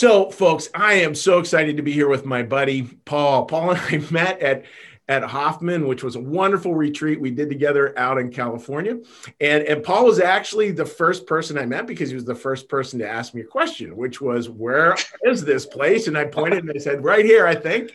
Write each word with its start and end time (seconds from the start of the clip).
So, 0.00 0.30
folks, 0.30 0.70
I 0.74 0.94
am 0.94 1.14
so 1.14 1.40
excited 1.40 1.76
to 1.76 1.82
be 1.82 1.92
here 1.92 2.08
with 2.08 2.24
my 2.24 2.42
buddy 2.42 2.84
Paul. 3.04 3.44
Paul 3.44 3.72
and 3.72 3.78
I 3.78 3.98
met 4.10 4.40
at 4.40 4.64
at 5.10 5.22
Hoffman, 5.22 5.86
which 5.86 6.02
was 6.02 6.16
a 6.16 6.20
wonderful 6.20 6.74
retreat 6.74 7.20
we 7.20 7.30
did 7.30 7.50
together 7.50 7.92
out 7.98 8.16
in 8.16 8.30
California. 8.30 8.96
And, 9.42 9.62
and 9.64 9.82
Paul 9.82 10.06
was 10.06 10.18
actually 10.18 10.70
the 10.70 10.86
first 10.86 11.26
person 11.26 11.58
I 11.58 11.66
met 11.66 11.86
because 11.86 12.08
he 12.08 12.14
was 12.14 12.24
the 12.24 12.34
first 12.34 12.66
person 12.66 12.98
to 13.00 13.06
ask 13.06 13.34
me 13.34 13.42
a 13.42 13.44
question, 13.44 13.94
which 13.94 14.22
was, 14.22 14.48
Where 14.48 14.96
is 15.24 15.44
this 15.44 15.66
place? 15.66 16.06
And 16.06 16.16
I 16.16 16.24
pointed 16.24 16.60
and 16.60 16.72
I 16.74 16.78
said, 16.78 17.04
Right 17.04 17.26
here, 17.26 17.46
I 17.46 17.54
think. 17.54 17.92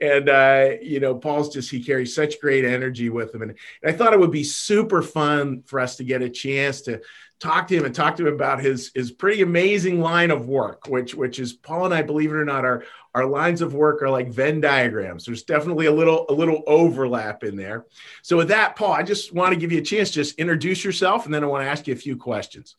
And, 0.00 0.28
uh, 0.28 0.70
you 0.80 1.00
know, 1.00 1.16
Paul's 1.16 1.52
just, 1.52 1.72
he 1.72 1.82
carries 1.82 2.14
such 2.14 2.40
great 2.40 2.64
energy 2.64 3.08
with 3.08 3.34
him. 3.34 3.42
And, 3.42 3.50
and 3.82 3.92
I 3.92 3.96
thought 3.96 4.12
it 4.12 4.20
would 4.20 4.30
be 4.30 4.44
super 4.44 5.02
fun 5.02 5.62
for 5.66 5.80
us 5.80 5.96
to 5.96 6.04
get 6.04 6.22
a 6.22 6.30
chance 6.30 6.82
to 6.82 7.00
talk 7.42 7.66
to 7.66 7.76
him 7.76 7.84
and 7.84 7.94
talk 7.94 8.16
to 8.16 8.26
him 8.26 8.34
about 8.34 8.60
his 8.60 8.92
his 8.94 9.10
pretty 9.10 9.42
amazing 9.42 10.00
line 10.00 10.30
of 10.30 10.46
work, 10.46 10.86
which 10.86 11.14
which 11.14 11.40
is 11.40 11.52
Paul 11.52 11.86
and 11.86 11.92
I, 11.94 12.02
believe 12.02 12.30
it 12.30 12.36
or 12.36 12.44
not, 12.44 12.64
our 12.64 12.84
our 13.14 13.26
lines 13.26 13.60
of 13.60 13.74
work 13.74 14.00
are 14.00 14.08
like 14.08 14.30
Venn 14.30 14.60
diagrams. 14.60 15.24
There's 15.24 15.42
definitely 15.42 15.86
a 15.86 15.92
little 15.92 16.24
a 16.28 16.32
little 16.32 16.62
overlap 16.66 17.42
in 17.42 17.56
there. 17.56 17.86
So 18.22 18.36
with 18.36 18.48
that, 18.48 18.76
Paul, 18.76 18.92
I 18.92 19.02
just 19.02 19.34
want 19.34 19.52
to 19.52 19.58
give 19.58 19.72
you 19.72 19.78
a 19.78 19.84
chance, 19.84 20.10
just 20.10 20.38
introduce 20.38 20.84
yourself, 20.84 21.24
and 21.24 21.34
then 21.34 21.42
I 21.42 21.48
want 21.48 21.64
to 21.64 21.68
ask 21.68 21.86
you 21.86 21.94
a 21.94 21.96
few 21.96 22.16
questions. 22.16 22.76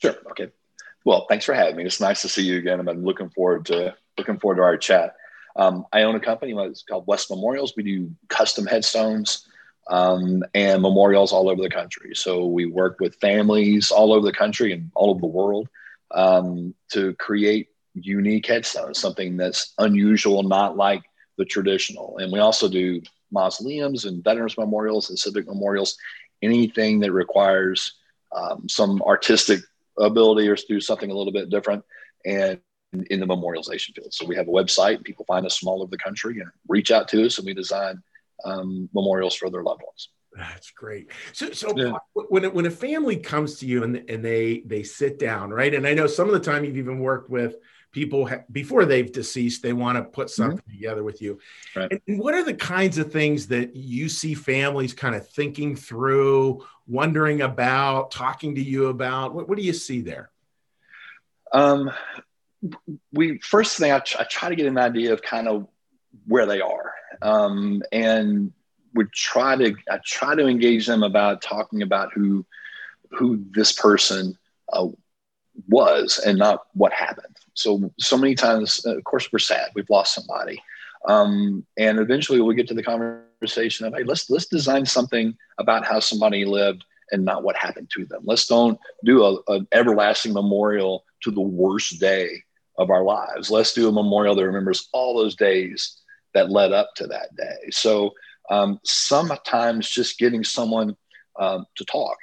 Sure. 0.00 0.16
Okay. 0.30 0.48
Well, 1.04 1.26
thanks 1.28 1.44
for 1.44 1.52
having 1.52 1.76
me. 1.76 1.84
It's 1.84 2.00
nice 2.00 2.22
to 2.22 2.28
see 2.28 2.42
you 2.42 2.58
again. 2.58 2.88
I'm 2.88 3.04
looking 3.04 3.28
forward 3.28 3.66
to 3.66 3.94
looking 4.16 4.38
forward 4.38 4.56
to 4.56 4.62
our 4.62 4.78
chat. 4.78 5.16
Um, 5.54 5.84
I 5.92 6.04
own 6.04 6.14
a 6.14 6.20
company. 6.20 6.54
It's 6.56 6.82
called 6.82 7.06
West 7.06 7.28
Memorials. 7.28 7.74
We 7.76 7.82
do 7.82 8.10
custom 8.28 8.64
headstones 8.64 9.46
um, 9.88 10.44
and 10.54 10.82
memorials 10.82 11.32
all 11.32 11.48
over 11.48 11.62
the 11.62 11.70
country. 11.70 12.14
So 12.14 12.46
we 12.46 12.66
work 12.66 12.98
with 13.00 13.20
families 13.20 13.90
all 13.90 14.12
over 14.12 14.24
the 14.24 14.32
country 14.32 14.72
and 14.72 14.90
all 14.94 15.10
over 15.10 15.20
the 15.20 15.26
world 15.26 15.68
um, 16.12 16.74
to 16.92 17.14
create 17.14 17.68
unique 17.94 18.46
headstones, 18.46 18.98
something 18.98 19.36
that's 19.36 19.74
unusual, 19.78 20.42
not 20.42 20.76
like 20.76 21.02
the 21.36 21.44
traditional. 21.44 22.18
And 22.18 22.32
we 22.32 22.38
also 22.38 22.68
do 22.68 23.02
mausoleums 23.30 24.04
and 24.04 24.22
veterans 24.22 24.56
memorials 24.56 25.10
and 25.10 25.18
civic 25.18 25.46
memorials, 25.46 25.96
anything 26.42 27.00
that 27.00 27.12
requires 27.12 27.94
um, 28.34 28.68
some 28.68 29.02
artistic 29.02 29.60
ability 29.98 30.48
or 30.48 30.56
do 30.56 30.80
something 30.80 31.10
a 31.10 31.14
little 31.14 31.32
bit 31.32 31.50
different. 31.50 31.84
And 32.24 32.60
in 33.10 33.20
the 33.20 33.26
memorialization 33.26 33.94
field. 33.94 34.12
So 34.12 34.26
we 34.26 34.36
have 34.36 34.48
a 34.48 34.52
website. 34.52 35.02
People 35.04 35.24
find 35.24 35.46
us 35.46 35.56
from 35.56 35.68
all 35.68 35.82
over 35.82 35.90
the 35.90 35.96
country 35.96 36.38
and 36.40 36.50
reach 36.68 36.90
out 36.90 37.08
to 37.08 37.24
us, 37.24 37.38
and 37.38 37.46
we 37.46 37.54
design 37.54 38.02
um, 38.44 38.88
memorials 38.92 39.34
for 39.34 39.50
their 39.50 39.62
loved 39.62 39.82
ones. 39.84 40.08
That's 40.34 40.70
great. 40.70 41.10
So, 41.32 41.50
so 41.52 41.76
yeah. 41.76 41.92
when 42.14 42.44
when 42.54 42.66
a 42.66 42.70
family 42.70 43.16
comes 43.16 43.58
to 43.58 43.66
you 43.66 43.84
and 43.84 44.02
and 44.08 44.24
they 44.24 44.62
they 44.64 44.82
sit 44.82 45.18
down, 45.18 45.50
right? 45.50 45.74
And 45.74 45.86
I 45.86 45.92
know 45.92 46.06
some 46.06 46.26
of 46.26 46.32
the 46.32 46.40
time 46.40 46.64
you've 46.64 46.78
even 46.78 47.00
worked 47.00 47.28
with 47.28 47.56
people 47.92 48.26
ha- 48.26 48.44
before 48.50 48.84
they've 48.86 49.12
deceased. 49.12 49.62
They 49.62 49.74
want 49.74 49.98
to 49.98 50.04
put 50.04 50.28
mm-hmm. 50.28 50.42
something 50.42 50.58
mm-hmm. 50.58 50.72
together 50.72 51.04
with 51.04 51.20
you. 51.22 51.38
Right. 51.76 52.00
And, 52.06 52.18
what 52.18 52.34
are 52.34 52.44
the 52.44 52.54
kinds 52.54 52.98
of 52.98 53.12
things 53.12 53.46
that 53.48 53.76
you 53.76 54.08
see 54.08 54.34
families 54.34 54.94
kind 54.94 55.14
of 55.14 55.28
thinking 55.28 55.76
through, 55.76 56.64
wondering 56.86 57.42
about, 57.42 58.10
talking 58.10 58.54
to 58.54 58.62
you 58.62 58.86
about? 58.86 59.34
What, 59.34 59.48
what 59.48 59.58
do 59.58 59.64
you 59.64 59.74
see 59.74 60.00
there? 60.00 60.30
Um, 61.52 61.90
we 63.12 63.38
first 63.38 63.76
thing 63.76 63.92
I, 63.92 63.96
I 64.18 64.24
try 64.24 64.48
to 64.48 64.56
get 64.56 64.66
an 64.66 64.78
idea 64.78 65.12
of 65.12 65.20
kind 65.20 65.48
of 65.48 65.66
where 66.26 66.46
they 66.46 66.60
are 66.60 66.91
um, 67.22 67.82
and 67.92 68.52
would 68.94 69.12
try 69.12 69.56
to 69.56 69.74
I 69.90 69.98
try 70.04 70.34
to 70.34 70.46
engage 70.46 70.86
them 70.86 71.02
about 71.02 71.42
talking 71.42 71.82
about 71.82 72.12
who 72.14 72.44
who 73.12 73.44
this 73.52 73.72
person 73.72 74.36
uh, 74.72 74.88
was 75.68 76.18
and 76.24 76.38
not 76.38 76.60
what 76.74 76.92
happened. 76.92 77.36
So 77.54 77.90
so 77.98 78.16
many 78.18 78.34
times, 78.34 78.84
of 78.84 79.04
course, 79.04 79.30
we're 79.32 79.38
sad. 79.38 79.70
We've 79.74 79.90
lost 79.90 80.14
somebody, 80.14 80.60
um, 81.08 81.64
and 81.78 81.98
eventually 81.98 82.40
we 82.40 82.54
get 82.54 82.68
to 82.68 82.74
the 82.74 82.82
conversation 82.82 83.86
of 83.86 83.94
hey, 83.94 84.04
let's 84.04 84.30
let's 84.30 84.46
design 84.46 84.86
something 84.86 85.00
about 85.58 85.84
how 85.86 86.00
somebody 86.00 86.44
lived 86.44 86.56
and 87.12 87.24
not 87.24 87.44
what 87.44 87.56
happened 87.56 87.90
to 87.90 88.04
them. 88.06 88.22
Let's 88.24 88.46
don't 88.46 88.78
do 89.04 89.42
an 89.48 89.66
everlasting 89.72 90.32
memorial 90.32 91.04
to 91.22 91.30
the 91.30 91.40
worst 91.40 92.00
day 92.00 92.28
of 92.78 92.90
our 92.90 93.04
lives. 93.04 93.50
Let's 93.50 93.74
do 93.74 93.88
a 93.88 93.92
memorial 93.92 94.34
that 94.34 94.46
remembers 94.46 94.88
all 94.92 95.16
those 95.16 95.36
days 95.36 96.01
that 96.34 96.50
led 96.50 96.72
up 96.72 96.90
to 96.96 97.06
that 97.08 97.34
day. 97.36 97.70
So 97.70 98.12
um, 98.50 98.80
sometimes 98.84 99.88
just 99.88 100.18
getting 100.18 100.44
someone 100.44 100.96
um, 101.38 101.66
to 101.76 101.84
talk. 101.84 102.16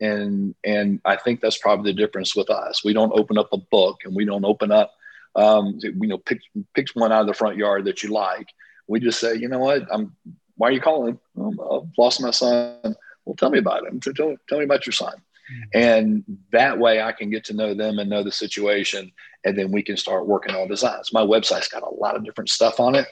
And, 0.00 0.54
and 0.64 1.00
I 1.04 1.16
think 1.16 1.40
that's 1.40 1.58
probably 1.58 1.92
the 1.92 1.96
difference 1.96 2.34
with 2.34 2.50
us. 2.50 2.84
We 2.84 2.92
don't 2.92 3.18
open 3.18 3.38
up 3.38 3.48
a 3.52 3.58
book 3.58 4.00
and 4.04 4.14
we 4.14 4.24
don't 4.24 4.44
open 4.44 4.70
up, 4.72 4.92
um, 5.36 5.78
you 5.82 6.08
know, 6.08 6.18
pick, 6.18 6.40
pick 6.74 6.88
one 6.94 7.12
out 7.12 7.22
of 7.22 7.26
the 7.26 7.34
front 7.34 7.56
yard 7.56 7.84
that 7.86 8.02
you 8.02 8.10
like. 8.10 8.48
We 8.86 9.00
just 9.00 9.20
say, 9.20 9.36
you 9.36 9.48
know 9.48 9.60
what, 9.60 9.82
I'm, 9.90 10.14
why 10.56 10.68
are 10.68 10.72
you 10.72 10.80
calling? 10.80 11.18
I've 11.38 11.88
lost 11.98 12.20
my 12.20 12.30
son. 12.30 12.96
Well, 13.24 13.36
tell 13.36 13.50
me 13.50 13.58
about 13.58 13.86
him. 13.86 14.00
Tell, 14.00 14.36
tell 14.48 14.58
me 14.58 14.64
about 14.64 14.86
your 14.86 14.92
son. 14.92 15.14
Mm-hmm. 15.14 15.62
And 15.74 16.24
that 16.52 16.78
way 16.78 17.02
I 17.02 17.12
can 17.12 17.30
get 17.30 17.44
to 17.44 17.54
know 17.54 17.74
them 17.74 17.98
and 17.98 18.08
know 18.08 18.22
the 18.22 18.32
situation. 18.32 19.10
And 19.44 19.58
then 19.58 19.72
we 19.72 19.82
can 19.82 19.96
start 19.96 20.26
working 20.26 20.54
on 20.54 20.68
designs. 20.68 21.12
My 21.12 21.22
website's 21.22 21.68
got 21.68 21.82
a 21.82 21.94
lot 21.94 22.16
of 22.16 22.24
different 22.24 22.50
stuff 22.50 22.80
on 22.80 22.94
it 22.94 23.06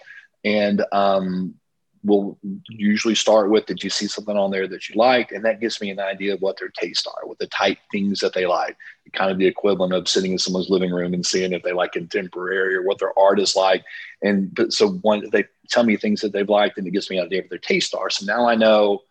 and 0.45 0.85
um, 0.93 1.55
we'll 2.05 2.37
usually 2.69 3.15
start 3.15 3.51
with 3.51 3.67
did 3.67 3.83
you 3.83 3.91
see 3.91 4.07
something 4.07 4.37
on 4.37 4.51
there 4.51 4.67
that 4.67 4.89
you 4.89 4.97
liked? 4.97 5.33
And 5.33 5.45
that 5.45 5.61
gives 5.61 5.81
me 5.81 5.91
an 5.91 6.01
idea 6.01 6.35
of 6.35 6.43
what 6.43 6.59
their 6.59 6.69
tastes 6.69 7.07
are 7.07 7.27
what 7.27 7.39
the 7.39 7.47
type 7.47 7.79
things 7.91 8.21
that 8.21 8.33
they 8.33 8.47
like. 8.47 8.77
Kind 9.13 9.31
of 9.31 9.39
the 9.39 9.47
equivalent 9.47 9.93
of 9.93 10.09
sitting 10.09 10.33
in 10.33 10.39
someone's 10.39 10.71
living 10.71 10.91
room 10.91 11.15
and 11.15 11.25
seeing 11.25 11.53
if 11.53 11.63
they 11.63 11.73
like 11.73 11.93
contemporary 11.93 12.75
or 12.75 12.83
what 12.83 12.99
their 12.99 13.17
art 13.19 13.39
is 13.39 13.55
like. 13.55 13.85
And 14.23 14.55
but 14.55 14.73
so 14.73 14.91
one 15.03 15.29
they 15.31 15.45
tell 15.69 15.85
me 15.85 15.97
things 15.97 16.21
that 16.23 16.33
they've 16.33 16.49
liked 16.49 16.79
and 16.79 16.87
it 16.87 16.93
gives 16.93 17.09
me 17.09 17.19
an 17.19 17.27
idea 17.27 17.43
of 17.43 17.49
their 17.49 17.59
tastes 17.59 17.95
are. 17.95 18.11
So 18.11 18.27
now 18.27 18.49
i 18.49 18.55
know 18.55 19.03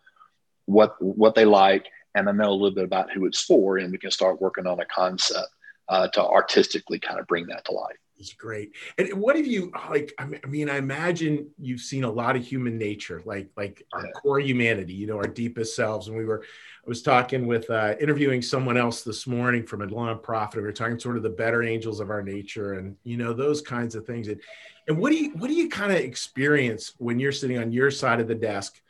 what 0.66 1.00
what 1.02 1.34
they 1.34 1.44
like 1.44 1.86
and 2.14 2.28
i 2.28 2.32
know 2.32 2.50
a 2.50 2.52
little 2.52 2.74
bit 2.74 2.84
about 2.84 3.10
who 3.10 3.26
it's 3.26 3.42
for 3.42 3.78
and 3.78 3.90
we 3.90 3.98
can 3.98 4.10
start 4.10 4.40
working 4.40 4.66
on 4.66 4.80
a 4.80 4.84
concept 4.84 5.48
uh, 5.88 6.08
to 6.08 6.22
artistically 6.22 6.98
kind 6.98 7.18
of 7.18 7.26
bring 7.26 7.46
that 7.46 7.64
to 7.64 7.72
life 7.72 7.96
it's 8.22 8.32
great. 8.34 8.72
And 8.98 9.12
what 9.14 9.34
have 9.34 9.46
you 9.46 9.72
like? 9.90 10.14
I 10.16 10.46
mean, 10.46 10.70
I 10.70 10.76
imagine 10.76 11.50
you've 11.58 11.80
seen 11.80 12.04
a 12.04 12.10
lot 12.10 12.36
of 12.36 12.46
human 12.46 12.78
nature, 12.78 13.20
like 13.24 13.50
like 13.56 13.84
our 13.92 14.08
core 14.12 14.38
humanity, 14.38 14.94
you 14.94 15.08
know, 15.08 15.16
our 15.16 15.26
deepest 15.26 15.74
selves. 15.74 16.06
And 16.06 16.16
we 16.16 16.24
were, 16.24 16.44
I 16.44 16.88
was 16.88 17.02
talking 17.02 17.48
with 17.48 17.68
uh, 17.68 17.96
interviewing 18.00 18.40
someone 18.40 18.76
else 18.76 19.02
this 19.02 19.26
morning 19.26 19.66
from 19.66 19.82
a 19.82 19.86
nonprofit. 19.88 20.56
We 20.56 20.62
were 20.62 20.72
talking 20.72 21.00
sort 21.00 21.16
of 21.16 21.24
the 21.24 21.30
better 21.30 21.64
angels 21.64 21.98
of 21.98 22.10
our 22.10 22.22
nature, 22.22 22.74
and 22.74 22.96
you 23.02 23.16
know 23.16 23.32
those 23.32 23.60
kinds 23.60 23.96
of 23.96 24.06
things. 24.06 24.28
And 24.28 24.40
and 24.86 24.98
what 24.98 25.10
do 25.10 25.16
you 25.16 25.32
what 25.32 25.48
do 25.48 25.54
you 25.54 25.68
kind 25.68 25.90
of 25.90 25.98
experience 25.98 26.92
when 26.98 27.18
you're 27.18 27.32
sitting 27.32 27.58
on 27.58 27.72
your 27.72 27.90
side 27.90 28.20
of 28.20 28.28
the 28.28 28.36
desk 28.36 28.80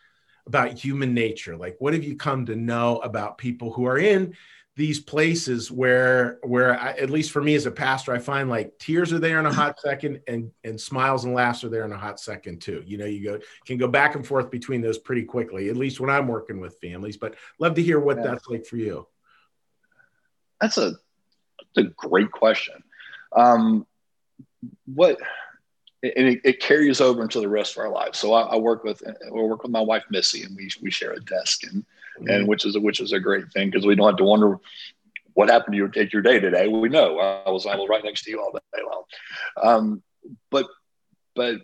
about 0.46 0.74
human 0.74 1.14
nature? 1.14 1.56
Like, 1.56 1.76
what 1.78 1.94
have 1.94 2.04
you 2.04 2.16
come 2.16 2.44
to 2.46 2.54
know 2.54 2.98
about 2.98 3.38
people 3.38 3.72
who 3.72 3.86
are 3.86 3.98
in 3.98 4.34
these 4.74 5.00
places 5.00 5.70
where 5.70 6.38
where 6.42 6.78
I, 6.80 6.92
at 6.92 7.10
least 7.10 7.30
for 7.30 7.42
me 7.42 7.54
as 7.54 7.66
a 7.66 7.70
pastor 7.70 8.12
i 8.12 8.18
find 8.18 8.48
like 8.48 8.78
tears 8.78 9.12
are 9.12 9.18
there 9.18 9.38
in 9.38 9.46
a 9.46 9.52
hot 9.52 9.78
second 9.78 10.20
and 10.26 10.50
and 10.64 10.80
smiles 10.80 11.24
and 11.24 11.34
laughs 11.34 11.62
are 11.62 11.68
there 11.68 11.84
in 11.84 11.92
a 11.92 11.98
hot 11.98 12.18
second 12.18 12.60
too 12.60 12.82
you 12.86 12.96
know 12.96 13.04
you 13.04 13.22
go 13.22 13.38
can 13.66 13.76
go 13.76 13.88
back 13.88 14.14
and 14.14 14.26
forth 14.26 14.50
between 14.50 14.80
those 14.80 14.98
pretty 14.98 15.24
quickly 15.24 15.68
at 15.68 15.76
least 15.76 16.00
when 16.00 16.10
i'm 16.10 16.26
working 16.26 16.60
with 16.60 16.78
families 16.80 17.16
but 17.16 17.34
love 17.58 17.74
to 17.74 17.82
hear 17.82 18.00
what 18.00 18.16
yeah. 18.16 18.22
that's 18.24 18.48
like 18.48 18.64
for 18.64 18.76
you 18.76 19.06
that's 20.60 20.78
a 20.78 20.92
that's 21.74 21.86
a 21.86 21.90
great 21.96 22.30
question 22.30 22.82
um 23.36 23.86
what 24.86 25.18
and 26.02 26.28
it, 26.28 26.40
it, 26.44 26.60
carries 26.60 27.00
over 27.00 27.22
into 27.22 27.40
the 27.40 27.48
rest 27.48 27.76
of 27.76 27.78
our 27.78 27.88
lives. 27.88 28.18
So 28.18 28.32
I, 28.32 28.42
I 28.42 28.56
work 28.56 28.82
with 28.82 29.02
I 29.06 29.30
work 29.30 29.62
with 29.62 29.70
my 29.70 29.80
wife 29.80 30.02
Missy, 30.10 30.42
and 30.42 30.56
we 30.56 30.68
we 30.80 30.90
share 30.90 31.12
a 31.12 31.20
desk, 31.20 31.62
and 31.62 31.84
mm-hmm. 32.18 32.28
and 32.28 32.48
which 32.48 32.64
is 32.64 32.76
a, 32.76 32.80
which 32.80 33.00
is 33.00 33.12
a 33.12 33.20
great 33.20 33.52
thing 33.52 33.70
because 33.70 33.86
we 33.86 33.94
don't 33.94 34.06
have 34.06 34.16
to 34.16 34.24
wonder 34.24 34.58
what 35.34 35.48
happened 35.48 35.72
to 35.72 35.78
you 35.78 35.88
take 35.88 36.12
your 36.12 36.22
day 36.22 36.38
today. 36.38 36.68
We 36.68 36.88
know 36.88 37.18
I 37.18 37.50
was 37.50 37.66
I 37.66 37.76
was 37.76 37.88
right 37.88 38.04
next 38.04 38.24
to 38.24 38.30
you 38.30 38.40
all 38.40 38.52
day 38.52 38.82
long, 38.84 39.02
um, 39.62 40.02
but 40.50 40.66
but 41.34 41.56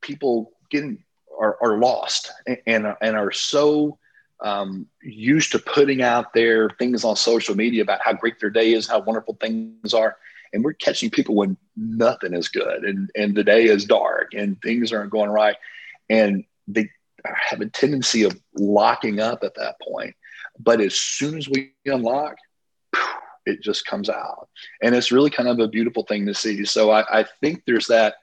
people 0.00 0.52
getting 0.70 1.02
are, 1.38 1.56
are 1.62 1.78
lost 1.78 2.30
and 2.66 2.94
and 3.00 3.16
are 3.16 3.32
so 3.32 3.98
um, 4.40 4.86
used 5.02 5.52
to 5.52 5.58
putting 5.58 6.00
out 6.02 6.32
their 6.32 6.70
things 6.70 7.04
on 7.04 7.16
social 7.16 7.56
media 7.56 7.82
about 7.82 8.00
how 8.02 8.12
great 8.12 8.38
their 8.38 8.50
day 8.50 8.72
is, 8.72 8.86
how 8.86 9.00
wonderful 9.00 9.36
things 9.40 9.92
are 9.92 10.16
and 10.52 10.64
we're 10.64 10.74
catching 10.74 11.10
people 11.10 11.34
when 11.34 11.56
nothing 11.76 12.34
is 12.34 12.48
good 12.48 12.84
and 12.84 13.10
and 13.14 13.34
the 13.34 13.44
day 13.44 13.64
is 13.64 13.84
dark 13.84 14.32
and 14.34 14.60
things 14.62 14.92
aren't 14.92 15.10
going 15.10 15.30
right 15.30 15.56
and 16.08 16.44
they 16.66 16.88
have 17.24 17.60
a 17.60 17.68
tendency 17.68 18.22
of 18.22 18.38
locking 18.54 19.20
up 19.20 19.42
at 19.42 19.54
that 19.54 19.76
point 19.80 20.14
but 20.58 20.80
as 20.80 20.94
soon 20.94 21.36
as 21.36 21.48
we 21.48 21.72
unlock 21.86 22.36
it 23.46 23.62
just 23.62 23.86
comes 23.86 24.08
out 24.08 24.48
and 24.82 24.94
it's 24.94 25.12
really 25.12 25.30
kind 25.30 25.48
of 25.48 25.58
a 25.58 25.68
beautiful 25.68 26.04
thing 26.04 26.26
to 26.26 26.34
see 26.34 26.64
so 26.64 26.90
i, 26.90 27.20
I 27.20 27.24
think 27.40 27.62
there's 27.66 27.86
that 27.88 28.14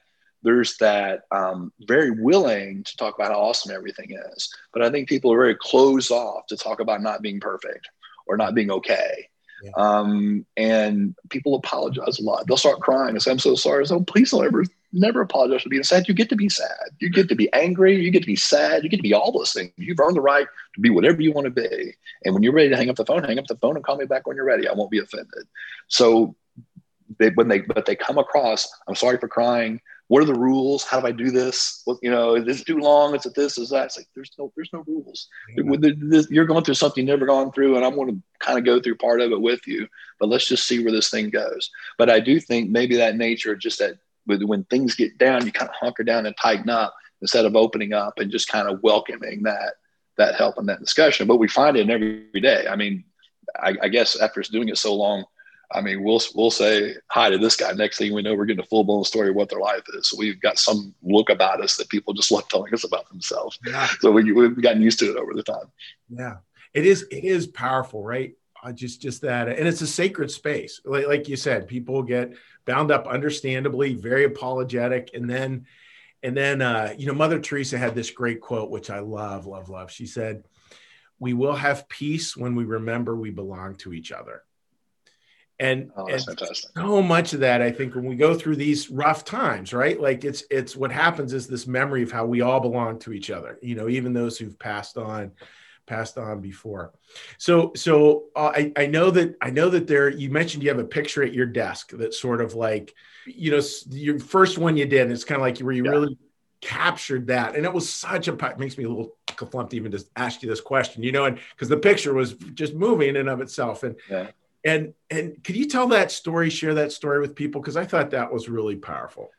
there's 0.42 0.76
that 0.76 1.22
um, 1.32 1.72
very 1.80 2.10
willing 2.10 2.84
to 2.84 2.96
talk 2.96 3.16
about 3.18 3.32
how 3.32 3.40
awesome 3.40 3.74
everything 3.74 4.16
is 4.32 4.54
but 4.72 4.82
i 4.82 4.90
think 4.90 5.08
people 5.08 5.32
are 5.32 5.38
very 5.38 5.56
closed 5.56 6.10
off 6.10 6.46
to 6.46 6.56
talk 6.56 6.80
about 6.80 7.02
not 7.02 7.22
being 7.22 7.40
perfect 7.40 7.88
or 8.26 8.36
not 8.36 8.54
being 8.54 8.70
okay 8.70 9.28
Yeah. 9.62 9.70
Um, 9.76 10.44
and 10.56 11.14
people 11.30 11.54
apologize 11.54 12.18
a 12.18 12.22
lot. 12.22 12.46
They'll 12.46 12.56
start 12.56 12.80
crying 12.80 13.10
and 13.10 13.22
say, 13.22 13.30
I'm 13.30 13.38
so 13.38 13.54
sorry. 13.54 13.86
So 13.86 14.00
please 14.00 14.30
don't 14.30 14.44
ever, 14.44 14.64
never 14.92 15.20
apologize 15.20 15.62
for 15.62 15.68
being 15.68 15.82
sad. 15.82 16.08
You 16.08 16.14
get 16.14 16.28
to 16.30 16.36
be 16.36 16.48
sad. 16.48 16.90
You 16.98 17.10
get 17.10 17.28
to 17.28 17.34
be 17.34 17.52
angry. 17.52 18.00
You 18.00 18.10
get 18.10 18.20
to 18.20 18.26
be 18.26 18.36
sad. 18.36 18.82
You 18.82 18.88
get 18.88 18.98
to 18.98 19.02
be 19.02 19.14
all 19.14 19.32
those 19.32 19.52
things. 19.52 19.72
You've 19.76 20.00
earned 20.00 20.16
the 20.16 20.20
right 20.20 20.46
to 20.74 20.80
be 20.80 20.90
whatever 20.90 21.20
you 21.20 21.32
want 21.32 21.46
to 21.46 21.50
be. 21.50 21.94
And 22.24 22.34
when 22.34 22.42
you're 22.42 22.52
ready 22.52 22.70
to 22.70 22.76
hang 22.76 22.90
up 22.90 22.96
the 22.96 23.04
phone, 23.04 23.24
hang 23.24 23.38
up 23.38 23.46
the 23.46 23.56
phone 23.56 23.76
and 23.76 23.84
call 23.84 23.96
me 23.96 24.06
back 24.06 24.26
when 24.26 24.36
you're 24.36 24.44
ready. 24.44 24.68
I 24.68 24.72
won't 24.72 24.90
be 24.90 24.98
offended. 24.98 25.46
So 25.88 26.34
they, 27.18 27.30
when 27.30 27.48
they, 27.48 27.60
but 27.60 27.86
they 27.86 27.96
come 27.96 28.18
across, 28.18 28.68
I'm 28.88 28.94
sorry 28.94 29.18
for 29.18 29.28
crying 29.28 29.80
what 30.08 30.22
are 30.22 30.26
the 30.26 30.34
rules? 30.34 30.84
How 30.84 31.00
do 31.00 31.06
I 31.06 31.12
do 31.12 31.30
this? 31.30 31.82
What, 31.84 31.98
you 32.00 32.10
know, 32.10 32.36
is 32.36 32.44
this 32.44 32.62
too 32.62 32.78
long? 32.78 33.14
Is 33.14 33.26
it 33.26 33.34
this? 33.34 33.58
Is 33.58 33.70
that? 33.70 33.86
It's 33.86 33.96
like 33.96 34.06
there's 34.14 34.30
no 34.38 34.52
there's 34.54 34.72
no 34.72 34.84
rules. 34.86 35.28
Yeah. 35.56 36.20
You're 36.30 36.44
going 36.44 36.64
through 36.64 36.74
something 36.74 37.02
you've 37.06 37.12
never 37.12 37.26
gone 37.26 37.50
through, 37.50 37.76
and 37.76 37.84
I'm 37.84 37.96
going 37.96 38.14
to 38.14 38.22
kind 38.38 38.58
of 38.58 38.64
go 38.64 38.80
through 38.80 38.96
part 38.96 39.20
of 39.20 39.32
it 39.32 39.40
with 39.40 39.66
you. 39.66 39.88
But 40.20 40.28
let's 40.28 40.46
just 40.46 40.68
see 40.68 40.82
where 40.82 40.92
this 40.92 41.10
thing 41.10 41.30
goes. 41.30 41.70
But 41.98 42.08
I 42.08 42.20
do 42.20 42.38
think 42.38 42.70
maybe 42.70 42.96
that 42.96 43.16
nature, 43.16 43.56
just 43.56 43.80
that 43.80 43.98
when 44.26 44.64
things 44.64 44.94
get 44.94 45.18
down, 45.18 45.46
you 45.46 45.52
kind 45.52 45.68
of 45.68 45.74
hunker 45.74 46.02
down 46.02 46.26
and 46.26 46.36
tighten 46.36 46.70
up 46.70 46.94
instead 47.20 47.44
of 47.44 47.56
opening 47.56 47.92
up 47.92 48.18
and 48.18 48.30
just 48.30 48.48
kind 48.48 48.68
of 48.68 48.82
welcoming 48.82 49.42
that 49.44 49.74
that 50.18 50.34
help 50.34 50.58
and 50.58 50.68
that 50.68 50.80
discussion. 50.80 51.26
But 51.26 51.36
we 51.36 51.48
find 51.48 51.76
it 51.76 51.80
in 51.80 51.90
every 51.90 52.40
day. 52.40 52.66
I 52.68 52.76
mean, 52.76 53.04
I, 53.58 53.74
I 53.82 53.88
guess 53.88 54.18
after 54.18 54.42
doing 54.42 54.68
it 54.68 54.78
so 54.78 54.94
long 54.94 55.24
I 55.72 55.80
mean, 55.80 56.02
we'll 56.02 56.20
we'll 56.34 56.50
say 56.50 56.94
hi 57.08 57.30
to 57.30 57.38
this 57.38 57.56
guy. 57.56 57.72
Next 57.72 57.98
thing 57.98 58.14
we 58.14 58.22
know, 58.22 58.34
we're 58.34 58.44
getting 58.44 58.62
a 58.62 58.66
full 58.66 58.84
blown 58.84 59.04
story 59.04 59.30
of 59.30 59.34
what 59.34 59.48
their 59.48 59.58
life 59.58 59.82
is. 59.94 60.08
So 60.08 60.16
we've 60.16 60.40
got 60.40 60.58
some 60.58 60.94
look 61.02 61.28
about 61.28 61.60
us 61.60 61.76
that 61.76 61.88
people 61.88 62.14
just 62.14 62.30
love 62.30 62.48
telling 62.48 62.72
us 62.72 62.84
about 62.84 63.08
themselves. 63.08 63.58
Yeah. 63.66 63.88
So 64.00 64.12
we, 64.12 64.32
we've 64.32 64.60
gotten 64.62 64.82
used 64.82 64.98
to 65.00 65.10
it 65.10 65.16
over 65.16 65.34
the 65.34 65.42
time. 65.42 65.70
Yeah, 66.08 66.36
it 66.72 66.86
is 66.86 67.06
it 67.10 67.24
is 67.24 67.46
powerful, 67.46 68.02
right? 68.02 68.34
Just 68.72 69.00
just 69.00 69.22
that, 69.22 69.48
and 69.48 69.68
it's 69.68 69.80
a 69.80 69.86
sacred 69.86 70.30
space. 70.30 70.80
Like 70.84 71.06
like 71.06 71.28
you 71.28 71.36
said, 71.36 71.68
people 71.68 72.02
get 72.02 72.34
bound 72.64 72.90
up, 72.90 73.06
understandably, 73.06 73.94
very 73.94 74.24
apologetic, 74.24 75.10
and 75.14 75.28
then 75.28 75.66
and 76.22 76.36
then 76.36 76.62
uh, 76.62 76.94
you 76.96 77.06
know, 77.06 77.14
Mother 77.14 77.38
Teresa 77.38 77.78
had 77.78 77.94
this 77.94 78.10
great 78.10 78.40
quote, 78.40 78.70
which 78.70 78.90
I 78.90 79.00
love, 79.00 79.46
love, 79.46 79.68
love. 79.68 79.90
She 79.90 80.06
said, 80.06 80.44
"We 81.18 81.34
will 81.34 81.56
have 81.56 81.88
peace 81.88 82.36
when 82.36 82.54
we 82.54 82.64
remember 82.64 83.14
we 83.16 83.30
belong 83.30 83.76
to 83.76 83.92
each 83.92 84.12
other." 84.12 84.42
and, 85.58 85.90
oh, 85.96 86.06
and 86.06 86.22
so 86.74 87.02
much 87.02 87.32
of 87.32 87.40
that 87.40 87.62
i 87.62 87.70
think 87.70 87.94
when 87.94 88.04
we 88.04 88.16
go 88.16 88.34
through 88.34 88.56
these 88.56 88.90
rough 88.90 89.24
times 89.24 89.72
right 89.72 90.00
like 90.00 90.24
it's 90.24 90.44
it's 90.50 90.76
what 90.76 90.92
happens 90.92 91.32
is 91.32 91.46
this 91.46 91.66
memory 91.66 92.02
of 92.02 92.12
how 92.12 92.26
we 92.26 92.42
all 92.42 92.60
belong 92.60 92.98
to 92.98 93.12
each 93.12 93.30
other 93.30 93.58
you 93.62 93.74
know 93.74 93.88
even 93.88 94.12
those 94.12 94.36
who've 94.36 94.58
passed 94.58 94.98
on 94.98 95.32
passed 95.86 96.18
on 96.18 96.40
before 96.40 96.92
so 97.38 97.72
so 97.74 98.24
uh, 98.34 98.52
I, 98.54 98.72
I 98.76 98.86
know 98.86 99.10
that 99.10 99.36
i 99.40 99.50
know 99.50 99.68
that 99.70 99.86
there 99.86 100.08
you 100.08 100.30
mentioned 100.30 100.62
you 100.62 100.68
have 100.68 100.78
a 100.78 100.84
picture 100.84 101.22
at 101.22 101.32
your 101.32 101.46
desk 101.46 101.90
that 101.92 102.14
sort 102.14 102.40
of 102.40 102.54
like 102.54 102.94
you 103.26 103.50
know 103.50 103.60
your 103.90 104.18
first 104.18 104.58
one 104.58 104.76
you 104.76 104.86
did 104.86 105.10
it's 105.10 105.24
kind 105.24 105.36
of 105.36 105.42
like 105.42 105.58
where 105.58 105.74
you 105.74 105.84
yeah. 105.84 105.90
really 105.90 106.18
captured 106.60 107.28
that 107.28 107.54
and 107.54 107.64
it 107.64 107.72
was 107.72 107.88
such 107.88 108.28
a 108.28 108.32
it 108.32 108.58
makes 108.58 108.76
me 108.76 108.84
a 108.84 108.88
little 108.88 109.14
conflumped 109.36 109.74
even 109.74 109.92
to 109.92 110.04
ask 110.16 110.42
you 110.42 110.48
this 110.48 110.60
question 110.60 111.02
you 111.02 111.12
know 111.12 111.26
and 111.26 111.38
because 111.54 111.68
the 111.68 111.76
picture 111.76 112.14
was 112.14 112.32
just 112.32 112.74
moving 112.74 113.10
in 113.10 113.16
and 113.16 113.28
of 113.28 113.40
itself 113.40 113.82
and 113.82 113.96
yeah 114.10 114.28
and 114.66 114.94
and 115.10 115.42
could 115.44 115.56
you 115.56 115.66
tell 115.66 115.86
that 115.88 116.10
story, 116.10 116.50
share 116.50 116.74
that 116.74 116.92
story 116.92 117.20
with 117.20 117.36
people? 117.36 117.60
Because 117.60 117.76
I 117.76 117.84
thought 117.84 118.10
that 118.10 118.32
was 118.32 118.48
really 118.48 118.74
powerful. 118.74 119.30